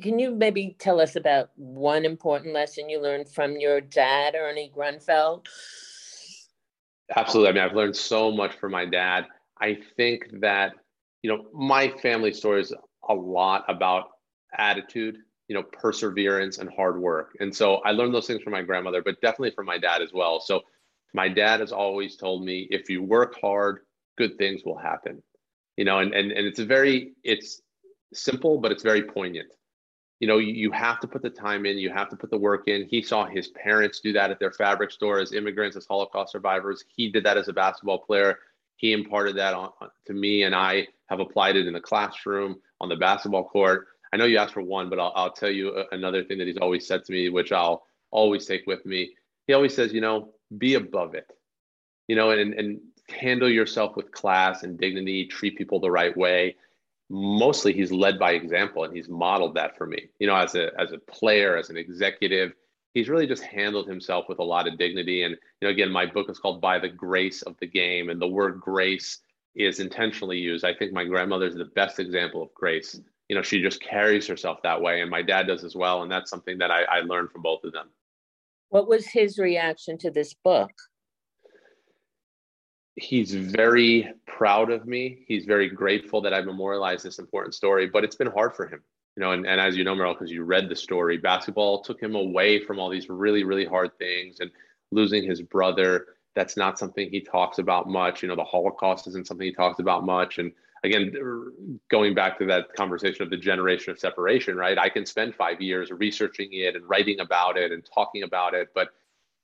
Can 0.00 0.18
you 0.18 0.30
maybe 0.30 0.74
tell 0.78 1.00
us 1.00 1.16
about 1.16 1.50
one 1.56 2.04
important 2.04 2.54
lesson 2.54 2.88
you 2.88 3.00
learned 3.00 3.28
from 3.28 3.56
your 3.56 3.80
dad, 3.80 4.34
Ernie 4.34 4.72
Grunfeld? 4.74 5.46
Absolutely. 7.14 7.50
I 7.50 7.52
mean, 7.52 7.62
I've 7.62 7.76
learned 7.76 7.96
so 7.96 8.30
much 8.30 8.54
from 8.56 8.72
my 8.72 8.86
dad. 8.86 9.26
I 9.60 9.78
think 9.96 10.40
that, 10.40 10.72
you 11.22 11.30
know, 11.30 11.46
my 11.52 11.88
family 11.88 12.32
story 12.32 12.62
is 12.62 12.72
a 13.08 13.14
lot 13.14 13.64
about 13.68 14.10
attitude, 14.56 15.16
you 15.48 15.54
know, 15.54 15.62
perseverance 15.62 16.58
and 16.58 16.70
hard 16.70 16.98
work. 16.98 17.36
And 17.40 17.54
so 17.54 17.76
I 17.76 17.90
learned 17.90 18.14
those 18.14 18.26
things 18.26 18.42
from 18.42 18.52
my 18.52 18.62
grandmother, 18.62 19.02
but 19.02 19.20
definitely 19.20 19.50
from 19.50 19.66
my 19.66 19.78
dad 19.78 20.00
as 20.00 20.12
well. 20.12 20.40
So 20.40 20.62
my 21.12 21.28
dad 21.28 21.60
has 21.60 21.72
always 21.72 22.16
told 22.16 22.44
me 22.44 22.66
if 22.70 22.88
you 22.88 23.02
work 23.02 23.36
hard, 23.40 23.80
good 24.16 24.38
things 24.38 24.62
will 24.64 24.78
happen. 24.78 25.22
you 25.76 25.84
know, 25.84 25.98
and, 25.98 26.12
and, 26.12 26.32
and 26.32 26.46
it's 26.46 26.58
a 26.58 26.66
very, 26.66 27.12
it's 27.24 27.62
simple, 28.12 28.58
but 28.58 28.72
it's 28.72 28.82
very 28.82 29.02
poignant. 29.02 29.52
You 30.20 30.28
know, 30.28 30.38
you, 30.38 30.52
you 30.52 30.70
have 30.70 31.00
to 31.00 31.08
put 31.08 31.22
the 31.22 31.30
time 31.30 31.66
in, 31.66 31.78
you 31.78 31.90
have 31.90 32.08
to 32.10 32.16
put 32.16 32.30
the 32.30 32.38
work 32.38 32.68
in. 32.68 32.86
He 32.88 33.02
saw 33.02 33.26
his 33.26 33.48
parents 33.48 34.00
do 34.00 34.12
that 34.12 34.30
at 34.30 34.38
their 34.38 34.52
fabric 34.52 34.90
store 34.90 35.18
as 35.18 35.32
immigrants, 35.32 35.76
as 35.76 35.86
Holocaust 35.86 36.32
survivors. 36.32 36.84
He 36.94 37.10
did 37.10 37.24
that 37.24 37.36
as 37.36 37.48
a 37.48 37.52
basketball 37.52 37.98
player. 37.98 38.38
He 38.76 38.92
imparted 38.92 39.36
that 39.36 39.54
on, 39.54 39.70
to 40.06 40.12
me, 40.12 40.44
and 40.44 40.54
I 40.54 40.86
have 41.06 41.20
applied 41.20 41.56
it 41.56 41.66
in 41.66 41.72
the 41.72 41.80
classroom, 41.80 42.56
on 42.80 42.88
the 42.88 42.96
basketball 42.96 43.44
court. 43.44 43.88
I 44.12 44.16
know 44.16 44.26
you 44.26 44.38
asked 44.38 44.54
for 44.54 44.62
one, 44.62 44.90
but 44.90 44.98
I'll, 44.98 45.12
I'll 45.16 45.32
tell 45.32 45.50
you 45.50 45.84
another 45.92 46.22
thing 46.22 46.38
that 46.38 46.46
he's 46.46 46.58
always 46.58 46.86
said 46.86 47.04
to 47.04 47.12
me, 47.12 47.28
which 47.28 47.50
I'll 47.50 47.84
always 48.10 48.46
take 48.46 48.66
with 48.66 48.84
me. 48.84 49.10
He 49.46 49.54
always 49.54 49.74
says, 49.74 49.92
you 49.92 50.00
know, 50.00 50.32
be 50.58 50.74
above 50.74 51.14
it, 51.14 51.30
you 52.08 52.16
know, 52.16 52.30
and, 52.30 52.54
and 52.54 52.80
handle 53.08 53.48
yourself 53.48 53.96
with 53.96 54.12
class 54.12 54.62
and 54.62 54.78
dignity, 54.78 55.26
treat 55.26 55.56
people 55.56 55.80
the 55.80 55.90
right 55.90 56.16
way. 56.16 56.56
Mostly 57.10 57.72
he's 57.72 57.92
led 57.92 58.18
by 58.18 58.32
example 58.32 58.84
and 58.84 58.94
he's 58.94 59.08
modeled 59.08 59.54
that 59.54 59.76
for 59.76 59.86
me. 59.86 60.08
You 60.18 60.26
know, 60.26 60.36
as 60.36 60.54
a 60.54 60.70
as 60.80 60.92
a 60.92 60.98
player, 60.98 61.56
as 61.56 61.68
an 61.68 61.76
executive, 61.76 62.52
he's 62.94 63.08
really 63.08 63.26
just 63.26 63.42
handled 63.42 63.86
himself 63.86 64.26
with 64.28 64.38
a 64.38 64.44
lot 64.44 64.66
of 64.66 64.78
dignity. 64.78 65.22
And 65.22 65.36
you 65.60 65.68
know, 65.68 65.70
again, 65.70 65.90
my 65.90 66.06
book 66.06 66.30
is 66.30 66.38
called 66.38 66.60
By 66.60 66.78
the 66.78 66.88
Grace 66.88 67.42
of 67.42 67.56
the 67.60 67.66
Game, 67.66 68.08
and 68.08 68.20
the 68.20 68.28
word 68.28 68.60
grace 68.60 69.20
is 69.54 69.80
intentionally 69.80 70.38
used. 70.38 70.64
I 70.64 70.74
think 70.74 70.92
my 70.92 71.04
grandmother 71.04 71.46
is 71.46 71.54
the 71.54 71.66
best 71.66 71.98
example 71.98 72.42
of 72.42 72.54
grace. 72.54 72.98
You 73.28 73.36
know, 73.36 73.42
she 73.42 73.62
just 73.62 73.82
carries 73.82 74.26
herself 74.26 74.62
that 74.62 74.80
way, 74.80 75.00
and 75.00 75.10
my 75.10 75.22
dad 75.22 75.46
does 75.46 75.64
as 75.64 75.74
well. 75.74 76.02
And 76.02 76.10
that's 76.10 76.30
something 76.30 76.58
that 76.58 76.70
I, 76.70 76.82
I 76.84 77.00
learned 77.00 77.30
from 77.30 77.42
both 77.42 77.64
of 77.64 77.72
them. 77.72 77.88
What 78.72 78.88
was 78.88 79.06
his 79.06 79.38
reaction 79.38 79.98
to 79.98 80.10
this 80.10 80.34
book? 80.34 80.72
he's 82.96 83.34
very 83.34 84.12
proud 84.26 84.70
of 84.70 84.86
me. 84.86 85.24
He's 85.26 85.44
very 85.44 85.68
grateful 85.68 86.20
that 86.22 86.34
I 86.34 86.40
memorialized 86.42 87.04
this 87.04 87.18
important 87.18 87.54
story, 87.54 87.86
but 87.86 88.04
it's 88.04 88.16
been 88.16 88.30
hard 88.30 88.54
for 88.54 88.66
him. 88.66 88.82
You 89.16 89.22
know, 89.22 89.32
and, 89.32 89.46
and 89.46 89.60
as 89.60 89.76
you 89.76 89.84
know, 89.84 89.94
Meryl, 89.94 90.14
because 90.14 90.30
you 90.30 90.44
read 90.44 90.68
the 90.68 90.76
story, 90.76 91.18
basketball 91.18 91.82
took 91.82 92.00
him 92.00 92.14
away 92.14 92.64
from 92.64 92.78
all 92.78 92.88
these 92.88 93.08
really, 93.08 93.44
really 93.44 93.66
hard 93.66 93.90
things 93.98 94.40
and 94.40 94.50
losing 94.90 95.22
his 95.22 95.42
brother. 95.42 96.06
That's 96.34 96.56
not 96.56 96.78
something 96.78 97.10
he 97.10 97.20
talks 97.20 97.58
about 97.58 97.88
much. 97.88 98.22
You 98.22 98.28
know, 98.28 98.36
the 98.36 98.44
Holocaust 98.44 99.06
isn't 99.08 99.26
something 99.26 99.46
he 99.46 99.52
talks 99.52 99.80
about 99.80 100.06
much. 100.06 100.38
And 100.38 100.52
again, 100.84 101.12
going 101.90 102.14
back 102.14 102.38
to 102.38 102.46
that 102.46 102.72
conversation 102.74 103.22
of 103.22 103.30
the 103.30 103.36
generation 103.36 103.92
of 103.92 103.98
separation, 103.98 104.56
right? 104.56 104.78
I 104.78 104.88
can 104.88 105.06
spend 105.06 105.34
five 105.34 105.60
years 105.60 105.90
researching 105.90 106.48
it 106.52 106.74
and 106.74 106.88
writing 106.88 107.20
about 107.20 107.56
it 107.56 107.72
and 107.72 107.86
talking 107.94 108.24
about 108.24 108.54
it, 108.54 108.68
but 108.74 108.88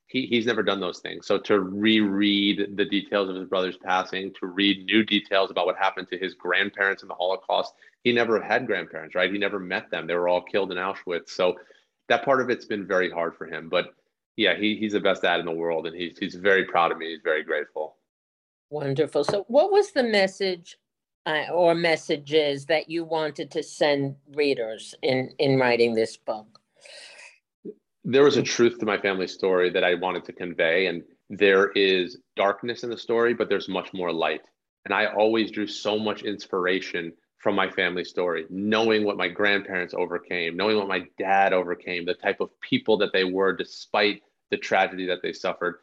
he, 0.07 0.25
he's 0.25 0.45
never 0.45 0.63
done 0.63 0.79
those 0.79 0.99
things. 0.99 1.27
So 1.27 1.37
to 1.39 1.59
reread 1.59 2.75
the 2.75 2.85
details 2.85 3.29
of 3.29 3.35
his 3.35 3.47
brother's 3.47 3.77
passing, 3.77 4.33
to 4.39 4.47
read 4.47 4.85
new 4.85 5.05
details 5.05 5.51
about 5.51 5.65
what 5.65 5.77
happened 5.77 6.07
to 6.09 6.17
his 6.17 6.33
grandparents 6.33 7.03
in 7.03 7.07
the 7.07 7.15
Holocaust, 7.15 7.73
he 8.03 8.11
never 8.11 8.41
had 8.41 8.65
grandparents, 8.65 9.15
right? 9.15 9.31
He 9.31 9.37
never 9.37 9.59
met 9.59 9.91
them. 9.91 10.07
They 10.07 10.15
were 10.15 10.27
all 10.27 10.41
killed 10.41 10.71
in 10.71 10.77
Auschwitz. 10.77 11.29
So 11.29 11.55
that 12.09 12.25
part 12.25 12.41
of 12.41 12.49
it's 12.49 12.65
been 12.65 12.87
very 12.87 13.09
hard 13.09 13.35
for 13.37 13.45
him. 13.45 13.69
But 13.69 13.93
yeah, 14.35 14.55
he, 14.55 14.75
he's 14.77 14.93
the 14.93 14.99
best 14.99 15.21
dad 15.21 15.39
in 15.39 15.45
the 15.45 15.51
world, 15.51 15.85
and 15.85 15.95
he's 15.95 16.17
he's 16.17 16.35
very 16.35 16.63
proud 16.63 16.93
of 16.93 16.97
me. 16.97 17.11
He's 17.11 17.21
very 17.21 17.43
grateful. 17.43 17.97
Wonderful. 18.69 19.25
So, 19.25 19.43
what 19.49 19.69
was 19.69 19.91
the 19.91 20.03
message 20.03 20.77
uh, 21.29 21.51
or 21.53 21.75
messages 21.75 22.65
that 22.65 22.89
you 22.89 23.03
wanted 23.03 23.51
to 23.51 23.63
send 23.63 24.15
readers 24.33 24.95
in 25.01 25.33
in 25.39 25.59
writing 25.59 25.95
this 25.95 26.17
book? 26.17 26.59
there 28.11 28.23
was 28.23 28.37
a 28.37 28.43
truth 28.43 28.79
to 28.79 28.85
my 28.85 28.97
family 28.97 29.27
story 29.27 29.69
that 29.69 29.83
I 29.83 29.93
wanted 29.93 30.25
to 30.25 30.33
convey. 30.33 30.87
And 30.87 31.03
there 31.29 31.71
is 31.71 32.17
darkness 32.35 32.83
in 32.83 32.89
the 32.89 32.97
story, 32.97 33.33
but 33.33 33.49
there's 33.49 33.69
much 33.69 33.93
more 33.93 34.11
light. 34.11 34.41
And 34.85 34.93
I 34.93 35.07
always 35.07 35.51
drew 35.51 35.67
so 35.67 35.99
much 35.99 36.23
inspiration 36.23 37.13
from 37.37 37.55
my 37.55 37.69
family 37.69 38.03
story, 38.03 38.45
knowing 38.49 39.05
what 39.05 39.17
my 39.17 39.27
grandparents 39.27 39.93
overcame, 39.93 40.57
knowing 40.57 40.77
what 40.77 40.87
my 40.87 41.03
dad 41.17 41.53
overcame, 41.53 42.05
the 42.05 42.15
type 42.15 42.39
of 42.41 42.49
people 42.61 42.97
that 42.97 43.13
they 43.13 43.23
were 43.23 43.55
despite 43.55 44.23
the 44.49 44.57
tragedy 44.57 45.05
that 45.05 45.21
they 45.21 45.31
suffered. 45.31 45.75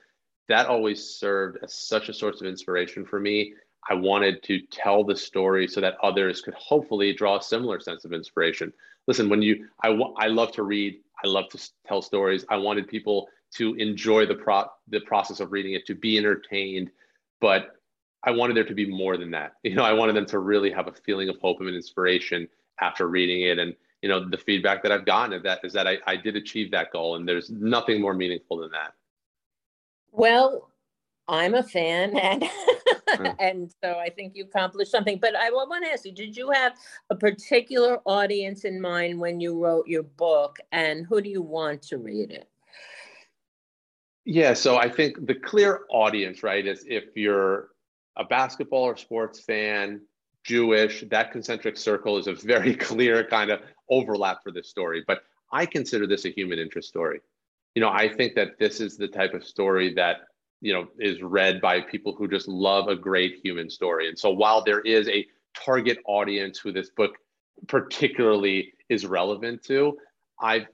That 0.49 0.67
always 0.67 1.03
served 1.03 1.59
as 1.63 1.75
such 1.75 2.09
a 2.09 2.15
source 2.15 2.41
of 2.41 2.47
inspiration 2.47 3.05
for 3.05 3.21
me. 3.21 3.55
I 3.89 3.95
wanted 3.95 4.43
to 4.45 4.61
tell 4.71 5.05
the 5.05 5.17
story 5.17 5.69
so 5.69 5.81
that 5.81 5.97
others 6.03 6.41
could 6.41 6.55
hopefully 6.55 7.13
draw 7.13 7.39
a 7.39 7.43
similar 7.43 7.79
sense 7.81 8.05
of 8.05 8.13
inspiration. 8.13 8.73
Listen, 9.07 9.29
when 9.29 9.43
you, 9.43 9.69
I, 9.83 9.91
I 10.19 10.27
love 10.27 10.53
to 10.53 10.65
read 10.65 11.01
I 11.25 11.29
love 11.29 11.49
to 11.51 11.71
tell 11.87 12.03
stories. 12.03 12.45
I 12.49 12.57
wanted 12.57 12.89
people 12.89 13.29
to 13.55 13.75
enjoy 13.75 14.27
the 14.27 14.35
pro 14.35 14.65
the 14.89 15.01
process 15.01 15.41
of 15.41 15.53
reading 15.53 15.75
it, 15.75 15.87
to 15.87 15.95
be 15.95 16.19
entertained, 16.19 16.91
but 17.41 17.77
I 18.23 18.31
wanted 18.33 18.57
there 18.57 18.65
to 18.65 18.75
be 18.75 18.87
more 18.87 19.17
than 19.17 19.31
that. 19.33 19.53
You 19.63 19.75
know, 19.75 19.85
I 19.85 19.93
wanted 19.93 20.17
them 20.17 20.27
to 20.27 20.39
really 20.39 20.71
have 20.71 20.89
a 20.89 20.93
feeling 20.93 21.29
of 21.29 21.39
hope 21.39 21.61
and 21.61 21.69
inspiration 21.71 22.49
after 22.81 23.09
reading 23.09 23.43
it. 23.43 23.59
And 23.59 23.75
you 24.03 24.09
know, 24.09 24.29
the 24.29 24.39
feedback 24.39 24.83
that 24.83 24.93
I've 24.93 25.07
gotten 25.07 25.33
of 25.33 25.43
that 25.45 25.61
is 25.65 25.73
that 25.73 25.87
I, 25.87 25.99
I 26.07 26.17
did 26.17 26.37
achieve 26.37 26.71
that 26.73 26.93
goal, 26.93 27.17
and 27.17 27.27
there's 27.27 27.51
nothing 27.51 28.01
more 28.01 28.15
meaningful 28.15 28.59
than 28.59 28.71
that. 28.73 28.93
Well, 30.13 30.71
I'm 31.29 31.55
a 31.55 31.63
fan, 31.63 32.17
and 32.19 32.45
and 33.39 33.73
so 33.83 33.99
I 33.99 34.11
think 34.11 34.35
you 34.35 34.45
accomplished 34.45 34.91
something. 34.91 35.19
But 35.19 35.37
I 35.37 35.51
want 35.51 35.85
to 35.85 35.91
ask 35.91 36.05
you: 36.05 36.13
Did 36.13 36.37
you 36.37 36.51
have 36.51 36.75
a 37.11 37.17
particular 37.17 38.01
audience 38.05 38.65
in 38.65 38.81
mind 38.81 39.19
when 39.21 39.41
you 39.41 39.63
wrote 39.63 39.87
your 39.87 40.03
book, 40.03 40.59
and 40.73 41.07
who 41.07 41.21
do 41.21 41.31
you 41.31 41.43
want 41.43 41.83
to 41.83 41.99
read 41.99 42.31
it? 42.31 42.49
Yeah, 44.25 44.55
so 44.55 44.77
I 44.77 44.89
think 44.89 45.27
the 45.27 45.37
clear 45.37 45.83
audience, 45.89 46.43
right, 46.43 46.67
is 46.67 46.85
if 46.89 47.17
you're 47.17 47.69
a 48.17 48.25
basketball 48.25 48.83
or 48.83 48.97
sports 48.97 49.39
fan, 49.39 50.01
Jewish, 50.43 51.05
that 51.11 51.31
concentric 51.31 51.77
circle 51.77 52.19
is 52.19 52.27
a 52.27 52.35
very 52.35 52.75
clear 52.89 53.25
kind 53.25 53.51
of 53.51 53.61
overlap 53.89 54.43
for 54.43 54.51
this 54.51 54.69
story. 54.69 55.05
But 55.07 55.21
I 55.53 55.65
consider 55.65 56.07
this 56.07 56.25
a 56.25 56.31
human 56.31 56.59
interest 56.59 56.89
story. 56.89 57.21
You 57.75 57.83
know, 57.83 57.89
I 57.89 58.09
think 58.09 58.35
that 58.35 58.59
this 58.59 58.81
is 58.81 58.97
the 58.97 59.07
type 59.07 59.35
of 59.35 59.45
story 59.45 59.95
that 59.95 60.23
you 60.61 60.73
know 60.73 60.89
is 60.99 61.23
read 61.23 61.61
by 61.61 61.81
people 61.81 62.15
who 62.15 62.29
just 62.29 62.49
love 62.49 62.89
a 62.89 62.97
great 62.97 63.41
human 63.43 63.71
story. 63.71 64.09
And 64.09 64.19
so 64.19 64.31
while 64.31 64.63
there 64.63 64.81
is 64.81 65.09
a 65.09 65.27
target 65.65 65.99
audience 66.07 66.59
who 66.59 66.73
this 66.73 66.91
book 66.91 67.13
particularly 67.69 68.75
is 68.91 69.07
relevant 69.07 69.63
to 69.63 69.97
i've 70.43 70.67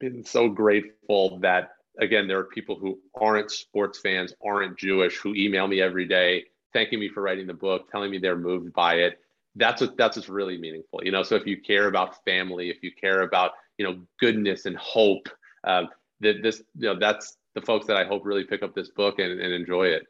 been 0.00 0.24
so 0.24 0.48
grateful 0.48 1.38
that 1.38 1.70
again 2.00 2.26
there 2.26 2.40
are 2.40 2.46
people 2.46 2.76
who 2.76 2.98
aren't 3.14 3.48
sports 3.52 4.00
fans 4.00 4.34
aren't 4.44 4.76
jewish 4.76 5.16
who 5.18 5.32
email 5.36 5.68
me 5.68 5.80
every 5.80 6.04
day 6.04 6.42
thanking 6.74 6.98
me 6.98 7.08
for 7.08 7.22
writing 7.22 7.46
the 7.46 7.54
book 7.54 7.90
telling 7.90 8.10
me 8.10 8.18
they're 8.18 8.36
moved 8.36 8.74
by 8.74 8.96
it. 8.96 9.20
That's 9.56 9.80
what 9.80 9.96
that's 9.96 10.16
what's 10.16 10.28
really 10.28 10.58
meaningful 10.58 11.00
you 11.02 11.12
know? 11.12 11.22
So 11.22 11.36
if 11.36 11.46
you 11.46 11.58
care 11.58 11.86
about 11.86 12.22
family 12.24 12.68
if 12.68 12.82
you 12.82 12.90
care 12.92 13.22
about 13.22 13.52
you 13.78 13.86
know 13.86 14.00
goodness 14.20 14.66
and 14.66 14.76
hope 14.76 15.28
um, 15.62 15.88
that 16.20 16.42
this 16.42 16.62
you 16.76 16.92
know 16.92 16.98
that's 16.98 17.38
the 17.54 17.62
folks 17.62 17.86
that 17.86 17.96
I 17.96 18.04
hope 18.04 18.24
really 18.24 18.44
pick 18.44 18.62
up 18.62 18.74
this 18.74 18.90
book 18.90 19.18
and, 19.18 19.40
and 19.40 19.52
enjoy 19.52 19.86
it. 19.86 20.06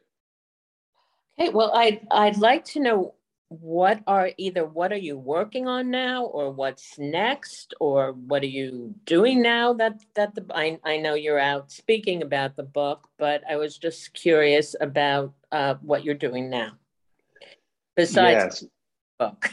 Okay, 1.39 1.51
well, 1.51 1.71
I'd 1.73 2.01
I'd 2.11 2.37
like 2.37 2.63
to 2.65 2.79
know 2.79 3.15
what 3.49 4.01
are 4.07 4.31
either 4.37 4.65
what 4.65 4.91
are 4.91 4.97
you 4.97 5.17
working 5.17 5.67
on 5.67 5.91
now, 5.91 6.25
or 6.25 6.51
what's 6.51 6.97
next, 6.97 7.73
or 7.79 8.13
what 8.13 8.41
are 8.41 8.47
you 8.47 8.95
doing 9.05 9.41
now 9.41 9.73
that 9.73 9.99
that 10.15 10.33
the 10.33 10.45
I 10.53 10.79
I 10.83 10.97
know 10.97 11.13
you're 11.13 11.39
out 11.39 11.71
speaking 11.71 12.21
about 12.23 12.55
the 12.55 12.63
book, 12.63 13.07
but 13.17 13.43
I 13.49 13.57
was 13.57 13.77
just 13.77 14.13
curious 14.13 14.75
about 14.79 15.33
uh, 15.51 15.75
what 15.81 16.03
you're 16.03 16.15
doing 16.15 16.49
now. 16.49 16.71
Besides 17.95 18.61
yes. 18.61 18.65
book. 19.19 19.49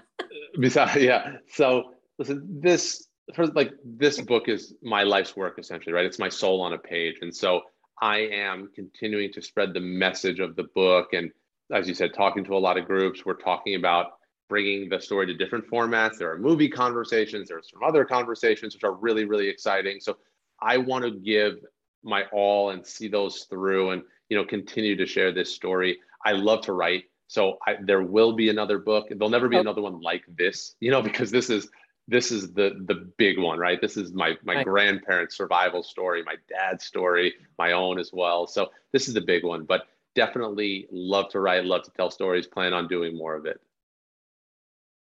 Besides, 0.60 1.02
yeah. 1.02 1.36
So 1.52 1.92
listen, 2.18 2.60
this 2.60 3.08
for 3.34 3.46
like 3.48 3.72
this 3.84 4.20
book 4.20 4.48
is 4.48 4.74
my 4.82 5.02
life's 5.02 5.36
work 5.36 5.58
essentially, 5.58 5.92
right? 5.92 6.04
It's 6.04 6.18
my 6.18 6.28
soul 6.28 6.60
on 6.60 6.72
a 6.72 6.78
page. 6.78 7.16
And 7.22 7.34
so 7.34 7.62
I 8.00 8.18
am 8.18 8.70
continuing 8.74 9.32
to 9.32 9.42
spread 9.42 9.72
the 9.72 9.80
message 9.80 10.38
of 10.38 10.54
the 10.54 10.64
book. 10.74 11.12
And 11.12 11.30
as 11.72 11.88
you 11.88 11.94
said, 11.94 12.14
talking 12.14 12.44
to 12.44 12.54
a 12.54 12.58
lot 12.58 12.78
of 12.78 12.86
groups, 12.86 13.24
we're 13.24 13.34
talking 13.34 13.74
about 13.74 14.12
bringing 14.48 14.88
the 14.88 15.00
story 15.00 15.26
to 15.26 15.34
different 15.34 15.68
formats. 15.68 16.18
There 16.18 16.30
are 16.30 16.38
movie 16.38 16.68
conversations, 16.68 17.48
there's 17.48 17.68
some 17.70 17.82
other 17.82 18.04
conversations, 18.04 18.74
which 18.74 18.84
are 18.84 18.92
really, 18.92 19.24
really 19.24 19.48
exciting. 19.48 19.98
So 20.00 20.18
I 20.60 20.76
want 20.76 21.04
to 21.04 21.10
give 21.10 21.58
my 22.04 22.24
all 22.32 22.70
and 22.70 22.86
see 22.86 23.08
those 23.08 23.46
through 23.50 23.90
and, 23.90 24.02
you 24.28 24.36
know, 24.36 24.44
continue 24.44 24.94
to 24.96 25.06
share 25.06 25.32
this 25.32 25.52
story. 25.52 25.98
I 26.24 26.32
love 26.32 26.60
to 26.62 26.72
write. 26.72 27.04
So 27.28 27.58
I, 27.66 27.76
there 27.82 28.02
will 28.02 28.34
be 28.34 28.50
another 28.50 28.78
book. 28.78 29.08
There'll 29.10 29.30
never 29.30 29.48
be 29.48 29.56
oh. 29.56 29.60
another 29.60 29.82
one 29.82 30.00
like 30.00 30.22
this, 30.28 30.76
you 30.78 30.92
know, 30.92 31.02
because 31.10 31.32
this 31.32 31.50
is 31.50 31.68
this 32.08 32.30
is 32.30 32.52
the 32.52 32.82
the 32.86 33.10
big 33.16 33.38
one, 33.38 33.58
right? 33.58 33.80
This 33.80 33.96
is 33.96 34.12
my 34.12 34.36
my 34.44 34.56
right. 34.56 34.66
grandparents' 34.66 35.36
survival 35.36 35.82
story, 35.82 36.22
my 36.22 36.36
dad's 36.48 36.84
story, 36.84 37.34
my 37.58 37.72
own 37.72 37.98
as 37.98 38.10
well. 38.12 38.46
So 38.46 38.70
this 38.92 39.08
is 39.08 39.14
the 39.14 39.20
big 39.20 39.44
one, 39.44 39.64
but 39.64 39.86
definitely 40.14 40.88
love 40.90 41.28
to 41.30 41.40
write, 41.40 41.64
love 41.64 41.82
to 41.84 41.90
tell 41.92 42.10
stories, 42.10 42.46
plan 42.46 42.72
on 42.72 42.88
doing 42.88 43.16
more 43.16 43.34
of 43.34 43.46
it. 43.46 43.60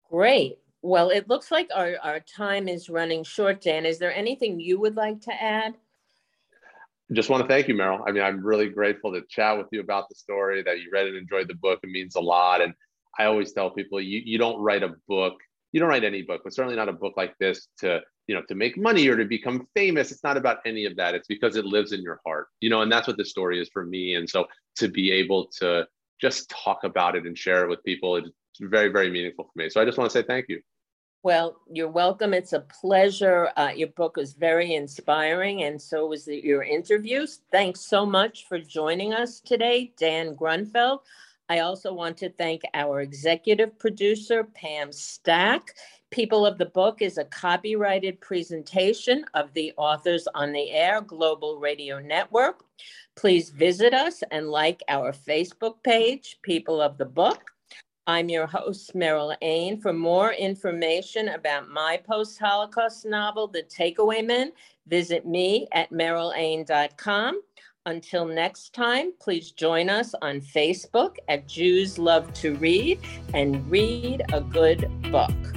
Great. 0.09 0.59
Well, 0.81 1.09
it 1.09 1.27
looks 1.27 1.49
like 1.49 1.69
our, 1.73 1.95
our 2.03 2.19
time 2.19 2.67
is 2.67 2.89
running 2.89 3.23
short, 3.23 3.61
Dan. 3.61 3.87
Is 3.87 3.97
there 3.97 4.13
anything 4.13 4.59
you 4.59 4.79
would 4.79 4.95
like 4.95 5.19
to 5.21 5.33
add? 5.33 5.73
Just 7.13 7.29
want 7.29 7.41
to 7.41 7.47
thank 7.47 7.67
you, 7.67 7.73
Meryl. 7.75 8.03
I 8.05 8.11
mean, 8.11 8.21
I'm 8.21 8.45
really 8.45 8.69
grateful 8.69 9.11
to 9.13 9.21
chat 9.27 9.57
with 9.57 9.67
you 9.71 9.79
about 9.79 10.09
the 10.09 10.15
story 10.15 10.61
that 10.63 10.81
you 10.81 10.89
read 10.91 11.07
and 11.07 11.15
enjoyed 11.15 11.47
the 11.47 11.55
book. 11.55 11.79
It 11.81 11.89
means 11.89 12.15
a 12.15 12.21
lot. 12.21 12.61
And 12.61 12.73
I 13.17 13.25
always 13.25 13.51
tell 13.51 13.71
people 13.71 13.99
you, 13.99 14.21
you 14.23 14.37
don't 14.37 14.59
write 14.59 14.83
a 14.83 14.93
book, 15.07 15.35
you 15.75 15.81
don't 15.81 15.89
write 15.89 16.05
any 16.05 16.21
book, 16.21 16.39
but 16.41 16.53
certainly 16.53 16.77
not 16.77 16.87
a 16.87 16.93
book 16.93 17.15
like 17.17 17.37
this 17.37 17.67
to, 17.79 17.99
you 18.27 18.33
know, 18.33 18.41
to 18.47 18.55
make 18.55 18.77
money 18.77 19.09
or 19.09 19.17
to 19.17 19.25
become 19.25 19.67
famous. 19.75 20.09
It's 20.09 20.23
not 20.23 20.37
about 20.37 20.59
any 20.65 20.85
of 20.85 20.95
that. 20.95 21.15
It's 21.15 21.27
because 21.27 21.57
it 21.57 21.65
lives 21.65 21.91
in 21.91 22.01
your 22.01 22.21
heart, 22.25 22.47
you 22.61 22.69
know, 22.69 22.81
and 22.81 22.89
that's 22.89 23.09
what 23.09 23.17
the 23.17 23.25
story 23.25 23.59
is 23.59 23.67
for 23.73 23.85
me. 23.85 24.15
And 24.15 24.29
so 24.29 24.45
to 24.77 24.87
be 24.87 25.11
able 25.11 25.47
to 25.59 25.85
just 26.21 26.49
talk 26.49 26.85
about 26.85 27.17
it 27.17 27.25
and 27.25 27.37
share 27.37 27.65
it 27.65 27.69
with 27.69 27.83
people, 27.83 28.15
it's 28.15 28.29
very, 28.61 28.87
very 28.87 29.11
meaningful 29.11 29.43
for 29.43 29.51
me. 29.61 29.69
So 29.69 29.81
I 29.81 29.85
just 29.85 29.97
want 29.97 30.09
to 30.09 30.17
say 30.17 30.25
thank 30.25 30.45
you. 30.47 30.61
Well, 31.23 31.57
you're 31.69 31.89
welcome. 31.89 32.33
It's 32.33 32.53
a 32.53 32.61
pleasure. 32.61 33.49
Uh, 33.57 33.73
your 33.75 33.89
book 33.89 34.15
was 34.15 34.31
very 34.31 34.75
inspiring, 34.75 35.63
and 35.63 35.81
so 35.81 36.07
was 36.07 36.23
the, 36.23 36.41
your 36.41 36.63
interviews. 36.63 37.41
Thanks 37.51 37.81
so 37.81 38.05
much 38.05 38.45
for 38.47 38.59
joining 38.59 39.13
us 39.13 39.41
today, 39.41 39.91
Dan 39.99 40.37
Grunfeld. 40.37 40.99
I 41.47 41.59
also 41.59 41.93
want 41.93 42.17
to 42.17 42.29
thank 42.29 42.63
our 42.73 43.01
executive 43.01 43.77
producer, 43.77 44.43
Pam 44.43 44.91
Stack. 44.91 45.75
People 46.09 46.45
of 46.45 46.57
the 46.57 46.65
Book 46.65 47.01
is 47.01 47.17
a 47.17 47.25
copyrighted 47.25 48.19
presentation 48.19 49.25
of 49.33 49.53
the 49.53 49.71
Authors 49.77 50.27
on 50.33 50.53
the 50.53 50.71
Air 50.71 51.01
Global 51.01 51.59
Radio 51.59 51.99
Network. 51.99 52.63
Please 53.15 53.49
visit 53.49 53.93
us 53.93 54.23
and 54.31 54.49
like 54.49 54.81
our 54.87 55.11
Facebook 55.11 55.83
page, 55.83 56.39
People 56.41 56.81
of 56.81 56.97
the 56.97 57.05
Book. 57.05 57.51
I'm 58.07 58.29
your 58.29 58.47
host, 58.47 58.95
Meryl 58.95 59.35
Ain. 59.41 59.81
For 59.81 59.93
more 59.93 60.31
information 60.33 61.29
about 61.29 61.69
my 61.69 61.99
post 62.07 62.39
Holocaust 62.39 63.05
novel, 63.05 63.47
The 63.47 63.63
Takeaway 63.63 64.25
Men, 64.25 64.51
visit 64.87 65.25
me 65.25 65.67
at 65.73 65.91
merylain.com. 65.91 67.41
Until 67.87 68.25
next 68.25 68.73
time, 68.73 69.13
please 69.19 69.51
join 69.51 69.89
us 69.89 70.15
on 70.21 70.41
Facebook 70.41 71.17
at 71.29 71.47
Jews 71.47 71.99
Love 71.99 72.33
to 72.35 72.55
Read 72.55 72.99
and 73.35 73.69
read 73.69 74.23
a 74.33 74.41
good 74.41 74.89
book. 75.11 75.54